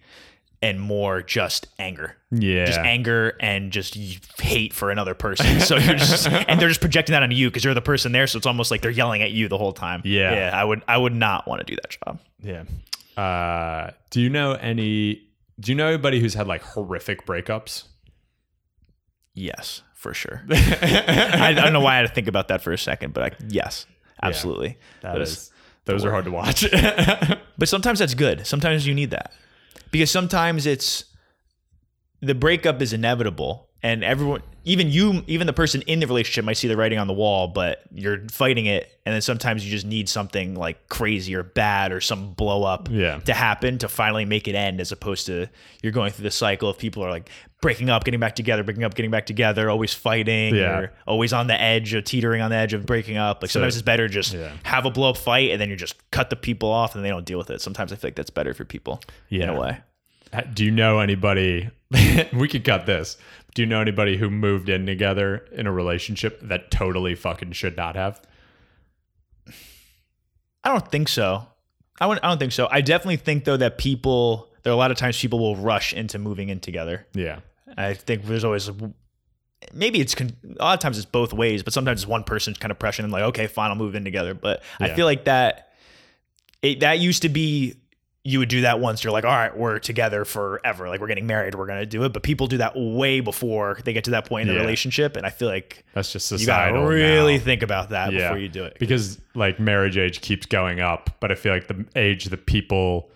[0.65, 2.17] and more just anger.
[2.33, 3.95] yeah Just anger and just
[4.41, 5.61] hate for another person.
[5.61, 8.27] So you're just and they're just projecting that on you because you're the person there.
[8.27, 10.03] So it's almost like they're yelling at you the whole time.
[10.05, 10.33] Yeah.
[10.35, 10.51] Yeah.
[10.61, 12.19] I would I would not want to do that job.
[12.43, 12.65] Yeah.
[13.23, 15.23] Uh, do you know any?
[15.61, 17.85] Do you know anybody who's had like horrific breakups?
[19.35, 20.43] Yes, for sure.
[20.51, 23.33] I, I don't know why I had to think about that for a second, but
[23.33, 23.87] I, yes,
[24.23, 24.79] absolutely.
[25.03, 25.31] That That is.
[25.31, 25.51] is-
[25.87, 26.65] Those are hard to watch.
[27.57, 28.47] But sometimes that's good.
[28.49, 29.33] Sometimes you need that
[29.95, 31.05] because sometimes it's
[32.20, 36.57] the breakup is inevitable, and everyone, even you, even the person in the relationship might
[36.57, 39.86] see the writing on the wall, but you're fighting it, and then sometimes you just
[39.86, 43.18] need something like crazy or bad or some blow up Yeah.
[43.20, 45.47] to happen to finally make it end, as opposed to
[45.80, 47.28] you're going through the cycle of people are like
[47.65, 50.79] breaking up, getting back together, breaking up, getting back together, always fighting, Yeah.
[50.79, 53.43] or always on the edge of teetering on the edge of breaking up.
[53.43, 54.53] Like sometimes it's better just Yeah.
[54.65, 57.09] have a blow up fight and then you just cut the people off and they
[57.09, 57.62] don't deal with it.
[57.62, 59.01] Sometimes I feel like that's better for people
[59.31, 59.45] yeah.
[59.45, 59.79] in a way.
[60.53, 61.71] do you know anybody?
[62.35, 63.17] we could cut this.
[63.55, 67.79] Do you know anybody who moved in together in a relationship that totally fucking should
[67.79, 68.21] not have?
[70.62, 71.47] I don't think so.
[71.99, 72.69] I, I don't think so.
[72.71, 75.93] I definitely think though that people there are a lot of times people will rush
[75.95, 77.07] into moving in together.
[77.15, 77.41] Yeah.
[77.77, 78.70] I think there's always
[79.72, 82.59] maybe it's con- a lot of times it's both ways, but sometimes it's one person's
[82.59, 84.35] kind of pressuring like okay, fine, I'll move in together.
[84.35, 85.70] But I feel like that
[86.62, 87.75] it, that used to be
[88.27, 91.27] you would do that once you're like all right we're together forever like we're getting
[91.27, 94.25] married we're gonna do it but people do that way before they get to that
[94.27, 94.61] point in the Yeah.
[94.64, 97.45] relationship and i feel like That's just societal you gotta really now.
[97.45, 98.29] think about that Yeah.
[98.29, 101.66] before you do it because like marriage age keeps going up, but I feel like
[101.66, 103.11] the age that people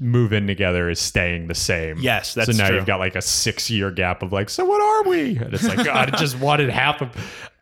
[0.00, 1.98] move in together is staying the same.
[1.98, 2.76] Yes, that's so now true.
[2.76, 5.36] you've got like a six year gap of like, so what are we?
[5.36, 7.10] And it's like, God, I just wanted half of.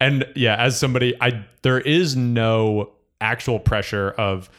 [0.00, 2.90] And yeah, as somebody, I there is no
[3.20, 4.50] actual pressure of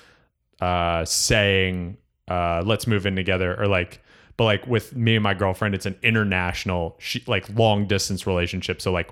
[0.62, 1.98] uh saying
[2.30, 4.02] uh let's move in together or like
[4.38, 8.82] but like with me and my girlfriend it's an international she, like long distance relationship
[8.82, 9.12] so like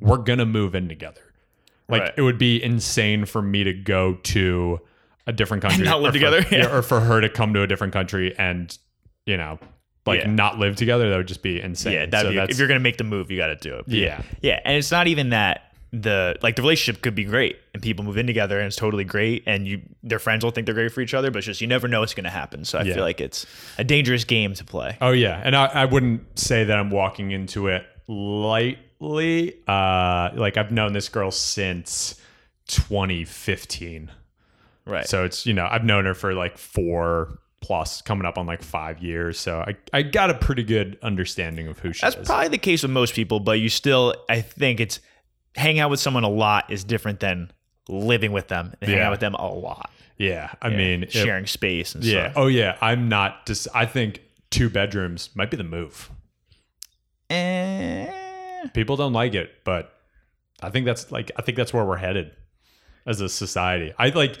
[0.00, 1.20] we're gonna move in together
[1.88, 2.14] like Right.
[2.16, 4.80] it would be insane for me to go to
[5.26, 6.46] a different country not live or for- together?
[6.56, 8.76] yeah, or for her to come to a different country and
[9.26, 9.58] you know
[10.06, 10.30] like Yeah.
[10.30, 12.68] not live together that would just be insane yeah that'd So be, that's- if you're
[12.68, 14.22] gonna make the move you gotta do it But Yeah.
[14.42, 15.62] yeah and it's not even that
[15.92, 19.04] the like the relationship could be great and people move in together and it's totally
[19.04, 21.60] great and you their friends will think they're great for each other but it's just
[21.60, 22.94] you never know what's gonna happen so i Yeah.
[22.94, 23.46] feel like it's
[23.78, 27.30] a dangerous game to play Oh yeah, and I, I wouldn't say that I'm walking
[27.30, 29.54] into it lightly.
[29.68, 32.20] Uh, like I've known this girl since
[32.66, 34.10] 2015,
[34.86, 38.44] right so it's you know I've known her for like four plus, coming up on
[38.46, 39.40] like five years.
[39.40, 42.26] So I I got a pretty good understanding of who she That's is.
[42.26, 45.00] probably the case with most people, but you still, I think it's
[45.56, 47.50] hang out with someone a lot is different than
[47.88, 49.06] living with them and hanging Yeah.
[49.06, 49.90] out with them a lot.
[50.18, 52.24] Yeah, I mean, if- sharing space and yeah.
[52.24, 52.32] stuff.
[52.36, 53.46] Oh yeah, I'm not.
[53.46, 54.20] Just I think
[54.50, 56.10] two bedrooms might be the move.
[57.30, 59.92] Eh, People don't like it, but
[60.62, 62.32] I think that's like I think that's where we're headed
[63.06, 63.92] as a society.
[63.98, 64.36] I like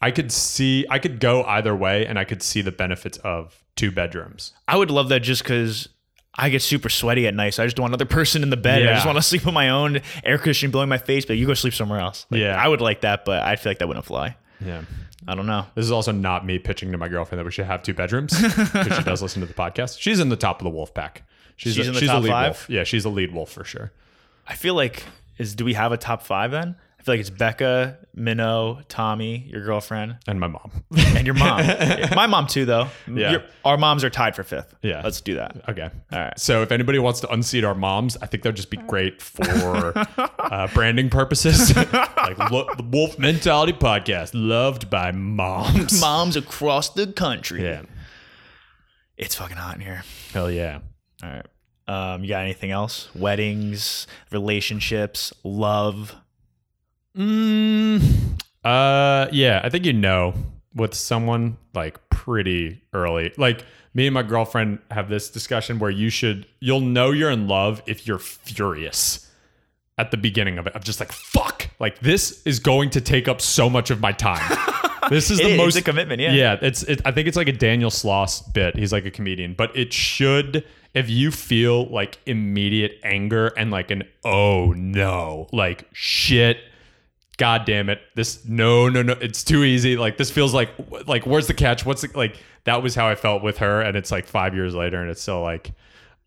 [0.00, 3.62] I could see I could go either way and I could see the benefits of
[3.76, 4.52] two bedrooms.
[4.66, 5.88] I would love that just because
[6.34, 7.54] I get super sweaty at night.
[7.54, 8.86] So I just want another person in the bed.
[8.86, 11.46] I just want to sleep on my own, air conditioning blowing my face, but you
[11.46, 12.26] go sleep somewhere else.
[12.30, 12.62] Like, Yeah.
[12.62, 14.36] I would like that, but I feel like that wouldn't fly.
[14.64, 14.82] Yeah.
[15.26, 15.66] I don't know.
[15.74, 18.40] This is also not me pitching to my girlfriend that we should have two bedrooms
[18.40, 19.98] because she does listen to the podcast.
[20.00, 21.24] She's in the top of the wolf pack.
[21.56, 22.46] She's, She's a, in the she's a lead five?
[22.50, 22.70] wolf.
[22.70, 23.92] Yeah, she's a lead wolf for sure.
[24.46, 25.02] I feel like
[25.38, 26.76] is do we have a top five then?
[26.98, 30.72] I feel like it's Becca, Minnow, Tommy, your girlfriend, And my mom.
[31.14, 31.64] and your mom.
[32.16, 32.88] my mom too, though.
[33.06, 33.30] Yeah.
[33.30, 34.74] Your- our moms are tied for fifth.
[34.82, 35.02] Yeah.
[35.04, 35.68] let's do that.
[35.68, 35.88] Okay.
[36.12, 36.38] All right.
[36.38, 39.92] So if anybody wants to unseat our moms, I think that'd just be great for
[40.38, 41.74] uh, branding purposes.
[41.92, 46.00] like lo- the Wolf Mentality Podcast, loved by moms.
[46.00, 47.62] Moms across the country.
[47.62, 47.82] Yeah.
[49.16, 50.02] it's fucking hot in here.
[50.32, 50.80] Hell yeah.
[51.22, 51.46] All right.
[51.86, 53.08] Um, you got anything else?
[53.14, 56.14] Weddings, relationships, love.
[57.18, 58.00] Mm,
[58.64, 60.34] uh, yeah, I think you know
[60.74, 63.32] with someone like pretty early.
[63.36, 63.64] Like
[63.94, 67.82] me and my girlfriend have this discussion where you should, you'll know you're in love
[67.86, 69.28] if you're furious
[69.98, 70.72] at the beginning of it.
[70.76, 74.12] I'm just like, fuck, like this is going to take up so much of my
[74.12, 74.58] time.
[75.08, 76.32] This is the is, most it's a commitment, yeah.
[76.32, 76.82] Yeah, it's.
[76.82, 78.76] It, I think it's like a Daniel Sloss bit.
[78.76, 80.66] He's like a comedian, but it should.
[80.92, 86.58] If you feel like immediate anger and like an oh no, like shit,
[87.38, 89.96] god damn it, this no no no, it's too easy.
[89.96, 90.70] Like this feels like
[91.06, 91.86] like where's the catch?
[91.86, 94.74] What's the, like that was how I felt with her, and it's like five years
[94.74, 95.70] later, and it's still like,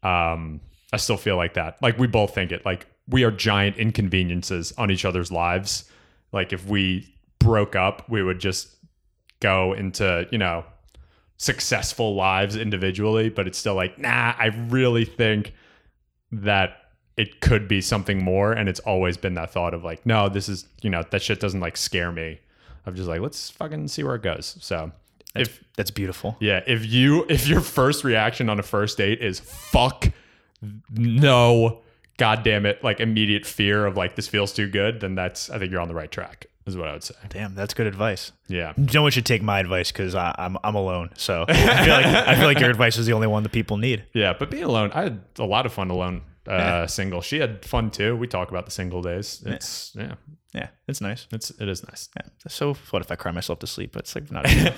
[0.01, 0.59] um,
[0.91, 1.78] I still feel like that.
[1.82, 2.66] Like we both think it.
[2.66, 5.86] Like we are giant inconveniences on each other's lives.
[6.32, 8.76] Like if we broke up, we would just
[9.39, 10.64] go into, you know,
[11.38, 15.53] successful lives individually, but it's still like, nah, I really think
[16.32, 16.78] that
[17.18, 18.53] it could be something more.
[18.53, 21.39] And it's always been that thought of like, no, this is, you know, that shit
[21.39, 22.39] doesn't like scare me.
[22.86, 24.57] I'm just like, let's fucking see where it goes.
[24.62, 24.91] So
[25.36, 26.36] if, That's beautiful.
[26.39, 30.07] yeah, if you, if your first reaction on a first date is fuck,
[30.89, 31.82] no,
[32.18, 35.59] god damn it, like immediate fear of like, this feels too good, then that's, I
[35.59, 37.16] think you're on the right track, is what I would say.
[37.30, 38.32] Damn, that's good advice.
[38.47, 38.74] Yeah.
[38.78, 41.09] No one should take my advice because I'm I'm alone.
[41.16, 41.53] So I
[41.86, 44.03] feel like I feel like your advice is the only one that people need.
[44.14, 46.22] Yeah, but being alone, I had a lot of fun alone.
[46.47, 47.21] Uh, single.
[47.21, 48.15] She had fun too.
[48.15, 49.43] We talk about the single days.
[49.45, 50.15] It's yeah,
[50.53, 51.27] Yeah, it's nice.
[51.31, 52.09] it's it is nice.
[52.15, 52.27] Yeah.
[52.47, 53.95] So what if I cry myself to sleep?
[53.95, 54.45] It's like not.
[54.47, 54.73] Deal.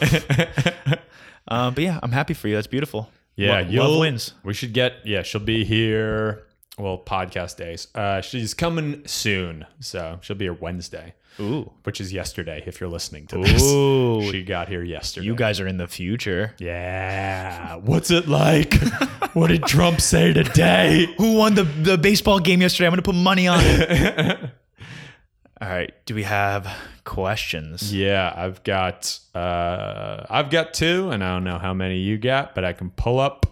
[1.48, 2.56] um, but yeah, I'm happy for you.
[2.56, 3.10] That's beautiful.
[3.36, 4.34] Yeah, Lo- love wins.
[4.44, 4.94] We should get.
[5.06, 6.44] Yeah, she'll be here.
[6.78, 7.88] Well, podcast days.
[7.94, 12.64] Uh, she's coming soon, so she'll be here Wednesday, Ooh, which is yesterday.
[12.66, 14.28] If you're listening to this, Ooh.
[14.32, 15.28] she got here yesterday.
[15.28, 16.56] you guys are in the future.
[16.58, 17.76] yeah.
[17.76, 18.74] What's it like?
[19.34, 21.14] what did Trump say today?
[21.20, 22.88] Who won the the baseball game yesterday?
[22.88, 24.40] I'm gonna put money on it.
[25.62, 25.94] All right.
[26.08, 26.68] Do we have
[27.04, 27.94] questions?
[27.94, 32.56] Yeah, I've got uh I've got two, and I don't know how many you got,
[32.56, 33.46] but I can pull up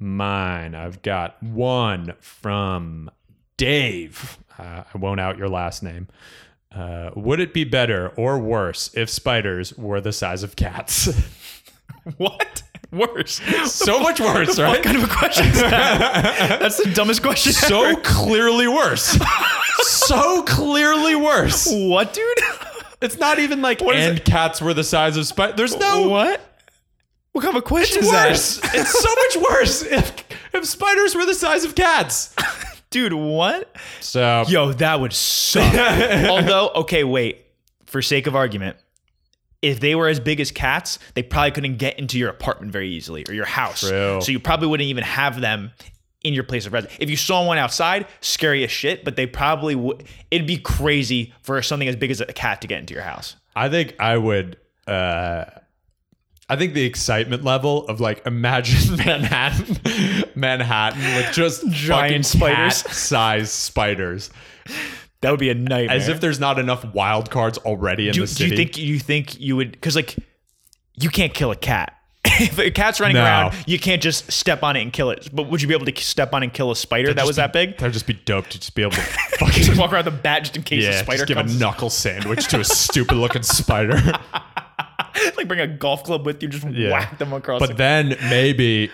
[0.00, 0.74] mine.
[0.74, 3.10] I've got one from
[3.56, 4.38] Dave.
[4.58, 6.08] Uh, I won't out your last name.
[6.74, 11.08] Uh, would it be better or worse if spiders were the size of cats?
[12.16, 12.62] What?
[12.90, 13.40] Worse.
[13.70, 14.68] so much worse, right?
[14.68, 16.58] What kind of a question is that?
[16.60, 17.52] That's the dumbest question.
[17.52, 18.00] So ever.
[18.00, 19.18] clearly worse.
[19.82, 21.68] so clearly worse.
[21.70, 22.38] what, dude?
[23.00, 25.56] It's not even like What and cats were the size of spiders.
[25.56, 26.40] There's no what?
[27.32, 28.74] What kind of a question It's is that?
[28.74, 30.24] it's so much worse if,
[30.54, 32.34] if spiders were the size of cats.
[32.90, 33.74] Dude, what?
[34.00, 35.72] So Yo, that would suck.
[36.28, 37.46] Although, okay, wait.
[37.86, 38.76] For sake of argument,
[39.62, 42.88] if they were as big as cats, they probably couldn't get into your apartment very
[42.88, 43.80] easily or your house.
[43.80, 44.20] True.
[44.20, 45.72] So you probably wouldn't even have them
[46.22, 46.96] in your place of residence.
[47.00, 50.04] If you saw one outside, scary as shit, but they probably would.
[50.30, 53.36] It'd be crazy for something as big as a cat to get into your house.
[53.56, 54.56] I think I would.
[54.86, 55.46] Uh,
[56.50, 59.78] I think the excitement level of like imagine Manhattan,
[60.34, 62.76] Manhattan with just Giant spiders.
[62.92, 64.30] size spiders,
[65.20, 65.96] That would be a nightmare.
[65.96, 68.50] as if there's not enough wild cards already in do, the do city.
[68.50, 69.70] you think you think you would?
[69.72, 70.16] Because like,
[70.96, 71.96] you can't kill a cat.
[72.26, 73.22] if a cat's running No.
[73.24, 75.30] around, you can't just step on it and kill it.
[75.32, 77.52] But would you be able to step on and kill a spider that was that
[77.54, 77.78] big?
[77.78, 79.00] That'd just be dope to just be able to
[79.40, 81.56] Just fucking walk around the bat just in case a yeah, spider just give comes.
[81.56, 83.98] a knuckle sandwich to a stupid looking spider.
[85.36, 86.90] like bring a golf club with you, just Yeah.
[86.90, 87.60] whack them across.
[87.60, 88.90] But the- then maybe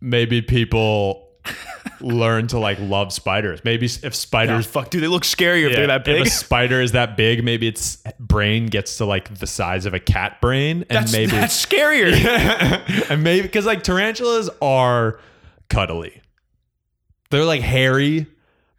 [0.00, 1.28] maybe people
[2.00, 3.60] learn to like love spiders.
[3.64, 6.20] Maybe if spiders fuck, dude, they look scarier if they're that big.
[6.20, 9.94] if a spider is that big, maybe its brain gets to like the size of
[9.94, 12.12] a cat brain, and That's, maybe that's scarier.
[13.10, 15.18] and maybe because like tarantulas are
[15.68, 16.20] cuddly.
[17.30, 18.26] They're like hairy.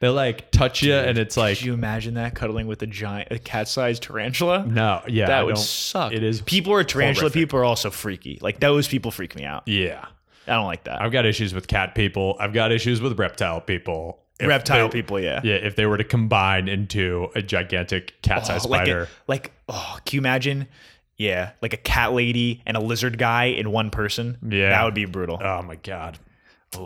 [0.04, 3.30] They like touch you, and it's like Could you imagine that cuddling with a giant,
[3.32, 4.66] a cat-sized tarantula?
[4.68, 6.12] no, yeah, I that would don't- suck.
[6.12, 7.34] It is People are tarantula horrific.
[7.34, 8.38] people are also freaky.
[8.42, 9.66] Like those people freak me out.
[9.66, 10.04] Yeah,
[10.46, 11.02] I don't like that.
[11.02, 12.36] I've got issues with cat people.
[12.38, 14.20] I've got issues with reptile people.
[14.42, 15.40] If Reptile they- people, yeah.
[15.42, 19.04] Yeah, if they were to combine into a gigantic cat-sized Oh, like spider.
[19.04, 20.68] a, like oh, can you imagine?
[21.16, 24.38] Yeah, like a cat lady and a lizard guy in one person.
[24.46, 24.72] Yeah.
[24.72, 25.40] that would be brutal.
[25.42, 26.20] oh my god!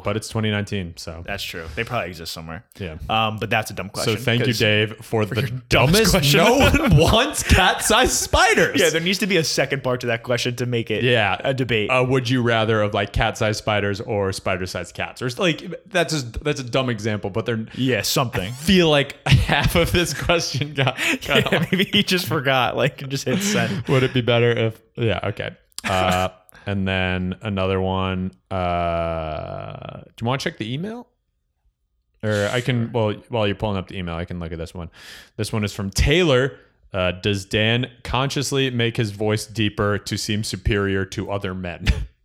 [0.04, 1.66] But it's 2019, so That's true.
[1.76, 2.64] They probably exist somewhere.
[2.80, 2.98] yeah.
[3.10, 4.18] Um, but that's a dumb question.
[4.18, 6.12] So thank you, Dave, for, the dumbest dumbest.
[6.12, 6.40] question.
[6.40, 8.80] No one wants cat-sized spiders.
[8.80, 11.38] Yeah, there needs to be a second part to that question to make it Yeah.
[11.44, 11.90] a debate.
[11.90, 15.22] uh, would you rather of like cat-sized spiders or spider-sized cats?
[15.22, 18.52] Or like that's just that's a dumb example, but they're yeah, something.
[18.54, 20.98] feel like half of this question got.
[21.26, 22.76] got Yeah, maybe he just forgot.
[22.76, 23.88] Like, just hit send.
[23.88, 24.82] Would it be better if?
[24.96, 25.20] Yeah.
[25.24, 25.56] Okay.
[25.84, 26.30] Uh,
[26.68, 28.32] and then another one.
[28.52, 31.08] Uh, do you want to check the email?
[32.22, 32.92] Or I can.
[32.92, 34.92] Well, while you're pulling up the email, I can look at this one.
[35.38, 36.60] This one is from Taylor.
[36.94, 41.88] Uh, does Dan consciously make his voice deeper to seem superior to other men?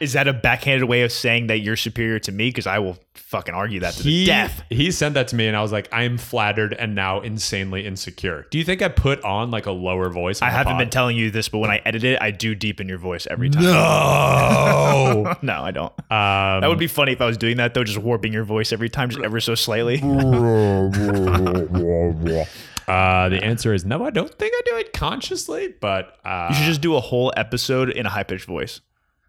[0.00, 2.48] Is that a backhanded way of saying that you're superior to me?
[2.50, 4.62] Because I will fucking argue that to the he, death.
[4.70, 7.84] He sent that to me, and I was like, I am flattered and now insanely
[7.86, 8.46] insecure.
[8.50, 10.40] Do you think I put on like a lower voice?
[10.40, 10.78] I haven't pod?
[10.78, 13.50] been telling you this, but when I edit it, I do deepen your voice every
[13.50, 13.64] time.
[13.64, 15.34] No.
[15.42, 15.92] No, I don't.
[16.10, 18.72] um, That would be funny if I was doing that though, just warping your voice
[18.72, 19.98] every time, just ever so slightly.
[22.88, 24.02] Uh, the answer is no.
[24.02, 27.30] I don't think I do it consciously, but uh, You should just do a whole
[27.36, 28.80] episode in a high pitched voice.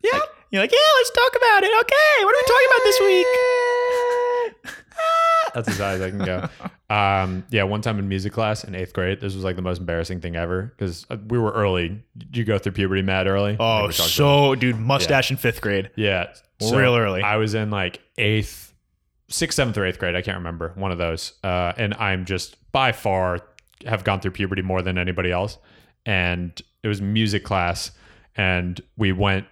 [0.02, 0.18] yeah.
[0.52, 1.72] You're like, yeah, let's talk about it.
[1.82, 4.74] Okay, what are we talking about this week?
[5.54, 6.50] That's as high as I can go.
[6.94, 9.80] Um, yeah, one time in music class in eighth grade, this was like the most
[9.80, 12.04] embarrassing thing ever because we were early.
[12.18, 13.52] Did you go through puberty mad early?
[13.54, 15.92] I think Oh, we talked about so dude, mustache in fifth grade.
[15.96, 16.34] Yeah.
[16.62, 17.22] Real early.
[17.24, 18.74] I was in like eighth,
[19.30, 20.16] sixth, seventh, or eighth grade.
[20.16, 20.74] I can't remember.
[20.76, 21.34] One of those.
[21.44, 23.40] Uh, and I'm just by far
[23.86, 25.58] have gone through puberty more than anybody else.
[26.06, 27.92] And it was music class.
[28.36, 29.46] And we went,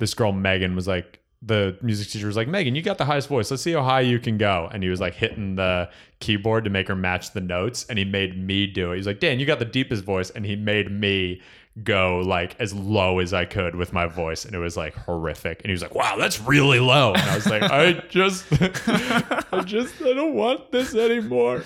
[0.00, 3.28] this girl, Megan, was like, the music teacher was like, Megan, you got the highest
[3.28, 3.50] voice.
[3.50, 4.68] Let's see how high you can go.
[4.72, 5.88] And he was like hitting the
[6.18, 7.86] keyboard to make her match the notes.
[7.88, 8.96] And he made me do it.
[8.96, 10.28] He's like, Dan, you got the deepest voice.
[10.30, 11.40] And he made me
[11.82, 14.44] go like as low as I could with my voice.
[14.44, 15.60] And it was like horrific.
[15.60, 17.14] And he was like, wow, that's really low.
[17.14, 21.58] And I was like, I just, I just, I don't want this anymore.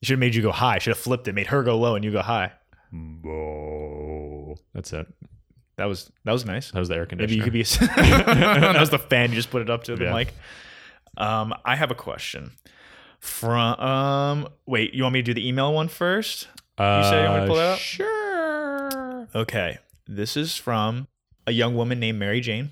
[0.00, 0.78] You should have made you go high.
[0.78, 2.52] Should have flipped it, made her go low and you go high.
[3.26, 5.06] Oh, that's it.
[5.76, 6.70] That was that was nice.
[6.70, 7.28] That was the air conditioner.
[7.28, 7.60] Maybe you could be.
[7.60, 7.64] A,
[8.72, 9.30] that was the fan.
[9.30, 10.12] You just put it up to the Yeah.
[10.14, 10.34] mic.
[11.18, 12.52] Um, I have a question.
[13.20, 16.48] From um, wait, you want me to do the email one first?
[16.78, 17.78] Uh, you say you want me to pull that up?
[17.78, 19.28] Sure.
[19.34, 21.08] Okay, this is from
[21.46, 22.70] a young woman named Mary Jane.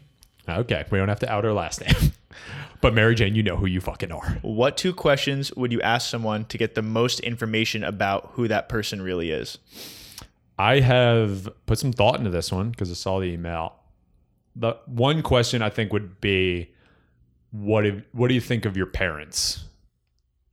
[0.49, 2.13] Okay, we don't have to out her last name.
[2.83, 4.39] but Mary Jane, you know who you fucking are.
[4.43, 8.69] What two questions would you ask someone to get the most information about who that
[8.69, 9.59] person really is?
[10.59, 13.75] I have put some thought into this one because I saw the email.
[14.57, 16.73] The one question I think would be,
[17.51, 19.65] what if, what do you think of your parents?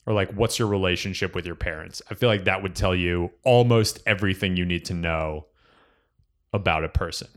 [0.08, 2.02] Or like, what's your relationship with your parents?
[2.10, 5.46] I feel like that would tell you almost everything you need to know
[6.54, 7.28] about a person.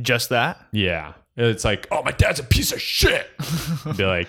[0.00, 0.66] Just that?
[0.72, 1.14] Yeah.
[1.36, 3.28] It's like, oh, my dad's a piece of shit.
[3.96, 4.28] Be like,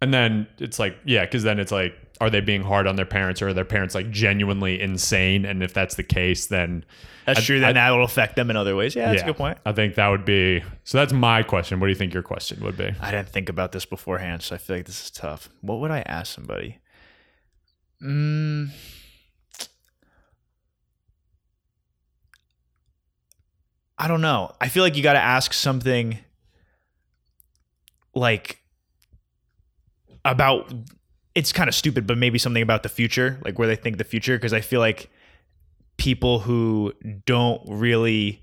[0.00, 3.06] and then it's like, yeah, because then it's like, are they being hard on their
[3.06, 5.44] parents or are their parents like genuinely insane?
[5.46, 6.84] And if that's the case, then
[7.26, 7.60] That's I- true.
[7.60, 8.94] Then I- that will affect them in other ways.
[8.94, 9.58] Yeah, that's a good point.
[9.64, 10.98] I think that would be so.
[10.98, 11.80] That's my question.
[11.80, 12.92] What do you think your question would be?
[13.00, 15.48] I didn't think about this beforehand, so I feel like this is tough.
[15.62, 16.78] What would I ask somebody?
[18.02, 18.70] Mm,
[23.98, 24.54] I don't know.
[24.60, 26.18] I feel like you got to ask something
[28.14, 28.59] like
[30.24, 30.72] about
[31.34, 34.04] it's kind of stupid, but maybe something about the future, like where they think the
[34.04, 35.10] future because I feel like
[35.96, 36.92] people who
[37.26, 38.42] don't really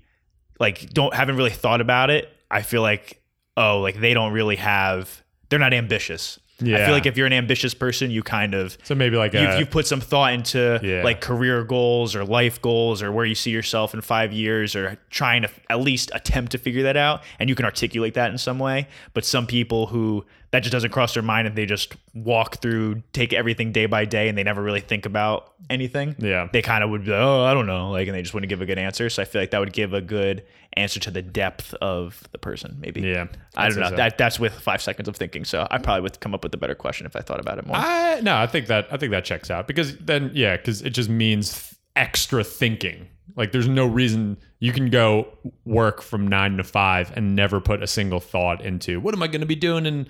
[0.60, 3.20] like don't haven't really thought about it, I feel like
[3.56, 6.38] oh, like they don't really have they're not ambitious.
[6.60, 6.78] Yeah.
[6.78, 9.58] I feel like if you're an ambitious person, you kind of So maybe like you've,
[9.60, 11.04] you've put some thought into Yeah.
[11.04, 14.98] like career goals or life goals or where you see yourself in five years or
[15.08, 18.38] trying to at least attempt to figure that out and you can articulate that in
[18.38, 21.94] some way but some people who that just doesn't cross their mind and they just
[22.14, 26.16] walk through, take everything day by day, and they never really think about anything.
[26.18, 26.48] Yeah.
[26.52, 28.62] They kind of would be, oh, I don't know, like, and they just wouldn't give
[28.62, 29.10] a good answer.
[29.10, 30.44] So I feel like that would give a good
[30.74, 33.02] answer to the depth of the person, maybe.
[33.02, 33.26] Yeah,
[33.56, 33.90] I don't know.
[33.90, 33.96] so.
[33.96, 35.44] That that's with five seconds of thinking.
[35.44, 37.66] So I probably would come up with a better question if I thought about it
[37.66, 37.76] more.
[37.76, 40.90] I no, I think that I think that checks out because then yeah, because it
[40.90, 43.08] just means th- extra thinking.
[43.36, 45.28] Like there's no reason you can go
[45.64, 49.26] work from nine to five and never put a single thought into what am I
[49.26, 50.08] going to be doing in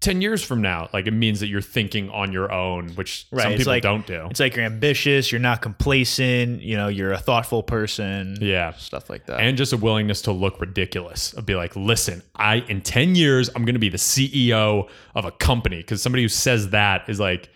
[0.00, 0.88] ten years from now.
[0.92, 4.06] Like it means that you're thinking on your own, which some it's people like, don't
[4.06, 4.26] do.
[4.30, 8.36] It's like you're ambitious, you're not complacent, you know, you're a thoughtful person.
[8.40, 8.72] Yeah.
[8.72, 9.40] Stuff like that.
[9.40, 11.34] and just a willingness to look ridiculous.
[11.36, 15.24] I'd be like, listen, I in ten years I'm going to be the CEO of
[15.24, 17.48] a company because somebody who says that is like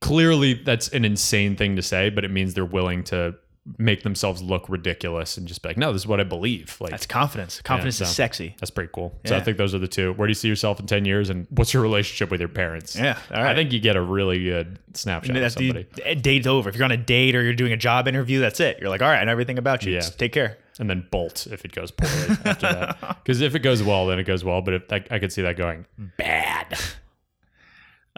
[0.00, 3.34] clearly that's an insane thing to say, but it means they're willing to
[3.78, 6.76] make themselves look ridiculous and just be like, no, this is what I believe.
[6.80, 7.60] Like that's confidence.
[7.62, 8.54] Confidence so- is sexy.
[8.58, 9.18] that's pretty cool.
[9.26, 10.12] So I think those are the two.
[10.14, 12.96] Where do you see yourself in ten years, and what's your relationship with your parents?
[12.96, 13.18] Yeah.
[13.32, 13.52] All right.
[13.52, 15.88] I think you get a really good snapshot of that's the somebody.
[15.94, 16.68] d- date's over.
[16.68, 18.78] If you're on a date or you're doing a job interview, that's it.
[18.80, 19.92] You're like, all right, I know everything about you.
[19.92, 20.00] Yeah.
[20.00, 20.58] Just take care.
[20.78, 22.96] and then bolt if it goes poorly after that.
[23.22, 24.62] Because if it goes well, then it goes well.
[24.62, 25.84] But if I, I could see that going
[26.16, 26.78] bad.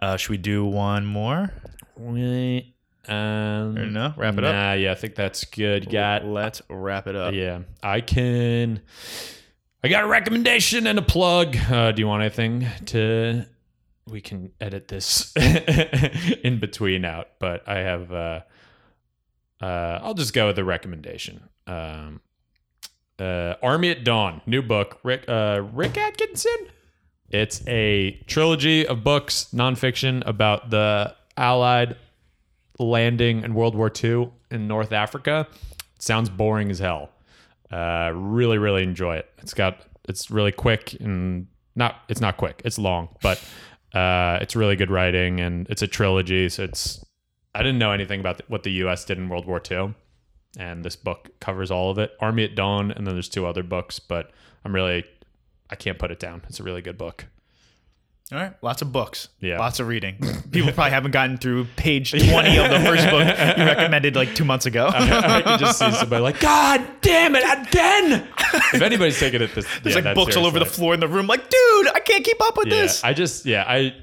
[0.00, 1.52] Uh, should we do one more?
[1.96, 2.74] Wait,
[3.08, 4.14] um, Or no?
[4.16, 4.54] Wrap it up.
[4.54, 5.90] Nah, yeah, I think that's good.
[5.90, 7.34] Got Let's wrap it up.
[7.34, 7.60] yeah.
[7.82, 8.80] I can.
[9.84, 11.56] I got a recommendation and a plug.
[11.56, 13.44] Uh, do you want anything to?
[14.08, 18.12] We can edit this in between out, but I have.
[18.12, 18.40] Uh,
[19.60, 21.48] uh, I'll just go with the recommendation.
[21.66, 22.20] Um,
[23.18, 24.98] uh, Army at Dawn, new book.
[25.02, 26.56] Rick uh, Rick Atkinson.
[27.30, 31.96] It's a trilogy of books, nonfiction about the Allied
[32.78, 35.46] landing in World War II in North Africa.
[35.96, 37.10] It sounds boring as hell.
[37.70, 39.30] Uh, really, really enjoy it.
[39.38, 42.62] It's got it's really quick and not it's not quick.
[42.64, 43.42] It's long, but
[43.94, 46.48] uh, it's really good writing and it's a trilogy.
[46.48, 47.04] So it's
[47.54, 49.04] I didn't know anything about what the U.S.
[49.04, 49.94] did in World War II,
[50.58, 52.12] and this book covers all of it.
[52.20, 54.30] Army at Dawn, and then there's two other books, but
[54.64, 55.04] I'm really
[55.70, 56.42] I can't put it down.
[56.48, 57.26] It's a really good book.
[58.32, 58.54] All right.
[58.62, 59.28] Lots of books.
[59.40, 59.58] Yeah.
[59.58, 60.16] Lots of reading.
[60.50, 62.28] People probably haven't gotten through page 20
[62.58, 63.26] of the first book
[63.58, 64.88] you recommended like two months ago.
[64.92, 68.28] I can just see somebody like, God damn it, again!
[68.72, 71.08] if anybody's taking it this, There's yeah, like books all over the floor in the
[71.08, 71.26] room.
[71.26, 73.04] Like, dude, I can't keep up with Yeah, this.
[73.04, 73.94] I just yeah, I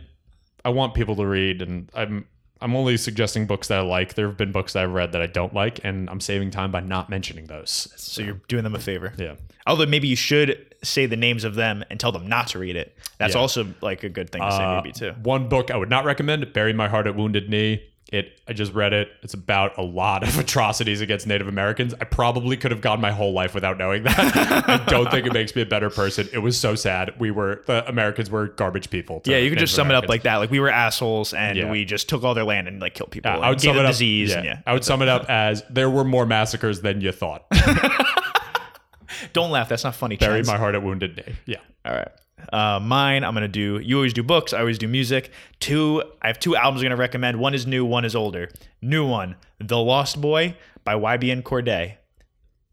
[0.63, 2.27] I want people to read, and I'm
[2.61, 4.13] I'm only suggesting books that I like.
[4.15, 6.71] There have been books that I've read that I don't like, and I'm saving time
[6.71, 7.87] by not mentioning those.
[7.95, 9.13] so you're doing them a favor.
[9.17, 12.59] Yeah, Although maybe you should say the names of them and tell them not to
[12.59, 12.95] read it.
[13.17, 13.41] That's Yeah.
[13.41, 15.13] also like a good thing to say, Uh, maybe too.
[15.23, 18.73] One book I would not recommend: "Bury My Heart at Wounded Knee." It I just
[18.73, 19.07] read it.
[19.21, 21.93] It's about a lot of atrocities against Native Americans.
[22.01, 24.17] I probably could have gone my whole life without knowing that.
[24.67, 26.27] I don't think it makes me a better person.
[26.33, 27.13] It was so sad.
[27.19, 29.21] We were the Americans were garbage people.
[29.25, 30.37] Yeah, you could just sum it up like that.
[30.37, 31.69] Like we were assholes and Yeah.
[31.69, 33.29] we just took all their land and like killed people.
[33.29, 33.91] Yeah, I would gave sum it them up.
[33.91, 34.29] disease.
[34.31, 34.57] yeah, And, yeah.
[34.65, 37.45] I would sum it up as there were more massacres than you thought.
[39.33, 39.69] Don't laugh.
[39.69, 40.17] That's not funny.
[40.17, 40.47] Bury Chance.
[40.47, 41.35] my heart at Wounded Day.
[41.45, 41.57] Yeah.
[41.85, 42.09] All right.
[42.53, 43.79] Uh, mine, I'm gonna do.
[43.79, 44.53] You always do books.
[44.53, 45.31] I always do music.
[45.59, 46.03] Two.
[46.21, 47.37] I have two albums I'm gonna recommend.
[47.39, 47.83] One is new.
[47.85, 48.49] One is older.
[48.81, 50.55] New one, The Lost Boy
[50.85, 51.95] by YBN Cordae.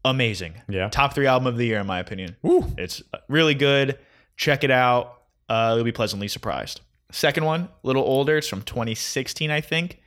[0.05, 0.53] Amazing.
[0.69, 0.87] Yeah.
[0.89, 2.37] Top three album of the year in my opinion.
[2.41, 2.65] Woo.
[2.77, 3.99] It's really good.
[4.37, 5.21] Check it out.
[5.49, 6.79] Uh, you'll be pleasantly surprised.
[7.11, 8.37] Second one, a little older.
[8.37, 9.99] It's from 2016, I think.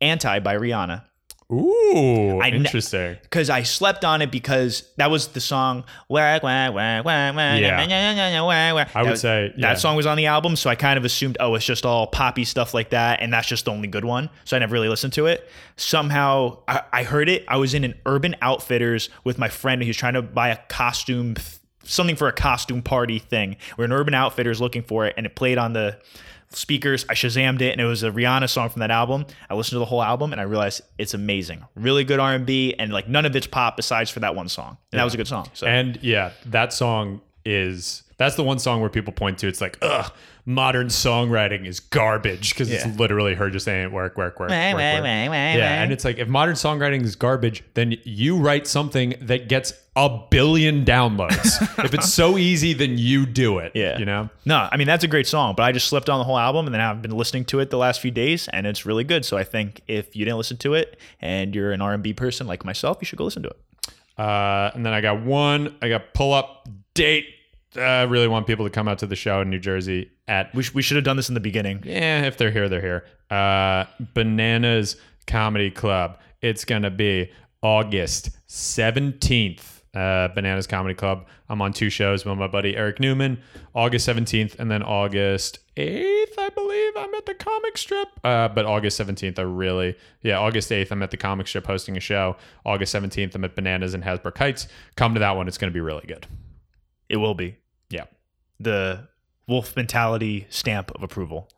[0.00, 1.04] Anti by Rihanna.
[1.52, 3.16] Ooh, I interesting.
[3.22, 5.84] Because I slept on it because that was the song.
[6.08, 7.86] Wah, wah, wah, wah, wah, Yeah.
[7.86, 8.84] wah, wah, wah.
[8.94, 9.68] I would That- say yeah.
[9.68, 12.06] that song was on the album, so I kind of assumed, oh, it's just all
[12.06, 14.30] poppy stuff like that, and that's just the only good one.
[14.44, 15.48] So I never really listened to it.
[15.76, 17.44] Somehow I, I heard it.
[17.46, 20.56] I was in an Urban Outfitters with my friend who was trying to buy a
[20.68, 21.34] costume,
[21.84, 23.56] something for a costume party thing.
[23.76, 25.98] We're in Urban Outfitters looking for it, and it played on the
[26.54, 27.04] speakers.
[27.08, 29.26] I Shazammed it, and it was a Rihanna song from that album.
[29.50, 31.64] I listened to the whole album, and I realized it's amazing.
[31.74, 34.48] Really good R and B, and like none of it's pop besides for that one
[34.48, 34.78] song.
[34.92, 35.48] And that was a good song.
[35.54, 39.48] So And yeah, that song is that's the one song where people point to.
[39.48, 40.12] It's like, ugh,
[40.46, 42.86] modern songwriting is garbage because Yeah.
[42.86, 44.76] it's literally her just saying work, work, work, work, Wah, work.
[44.76, 48.66] wah, wah, wah, Yeah, and it's like if modern songwriting is garbage, then you write
[48.66, 51.84] something that gets a billion downloads.
[51.84, 53.72] if it's so easy, then you do it.
[53.74, 53.98] Yeah.
[53.98, 54.28] you know.
[54.44, 56.66] No, I mean that's a great song, but I just slipped on the whole album
[56.66, 59.24] and then I've been listening to it the last few days and it's really good.
[59.24, 62.64] So I think if you didn't listen to it and you're an R&B person like
[62.64, 63.58] myself, you should go listen to it.
[64.18, 65.74] Uh, and then I got one.
[65.82, 67.26] I got pull up date.
[67.76, 70.54] Uh, I really want people to come out to the show in New Jersey at
[70.54, 71.82] We, sh- we should have done this in the beginning.
[71.84, 73.04] yeah, if they're here, they're here.
[73.30, 74.96] Uh, Bananas
[75.26, 76.18] Comedy Club.
[76.40, 77.30] It's gonna be
[77.62, 79.82] August seventeenth.
[79.94, 81.26] Uh, Bananas Comedy Club.
[81.48, 83.40] I'm on two shows with my buddy Eric Newman,
[83.74, 86.34] August seventeenth, and then August eighth.
[86.38, 88.08] I believe, I'm at the comic strip.
[88.22, 91.96] Uh, but August 17th, I really, yeah, August 8th, I'm at the comic strip hosting
[91.96, 92.36] a show.
[92.66, 94.66] August 17th, I'm at Bananas and Hasbrouck Heights.
[94.96, 95.46] Come to that one.
[95.48, 96.26] It's going to be really good.
[97.08, 97.52] It will be Yeah.
[98.60, 99.08] The
[99.46, 101.48] wolf mentality stamp of approval.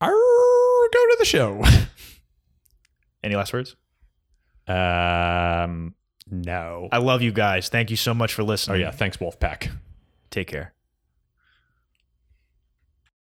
[0.00, 1.64] Arr, go to the show.
[3.24, 3.76] Any last words?
[4.68, 5.94] um,
[6.30, 6.88] no.
[6.92, 7.68] I love you guys.
[7.68, 8.76] Thank you so much for listening.
[8.76, 8.90] Oh, yeah.
[8.90, 9.70] Thanks, Wolfpack.
[10.30, 10.72] Take care.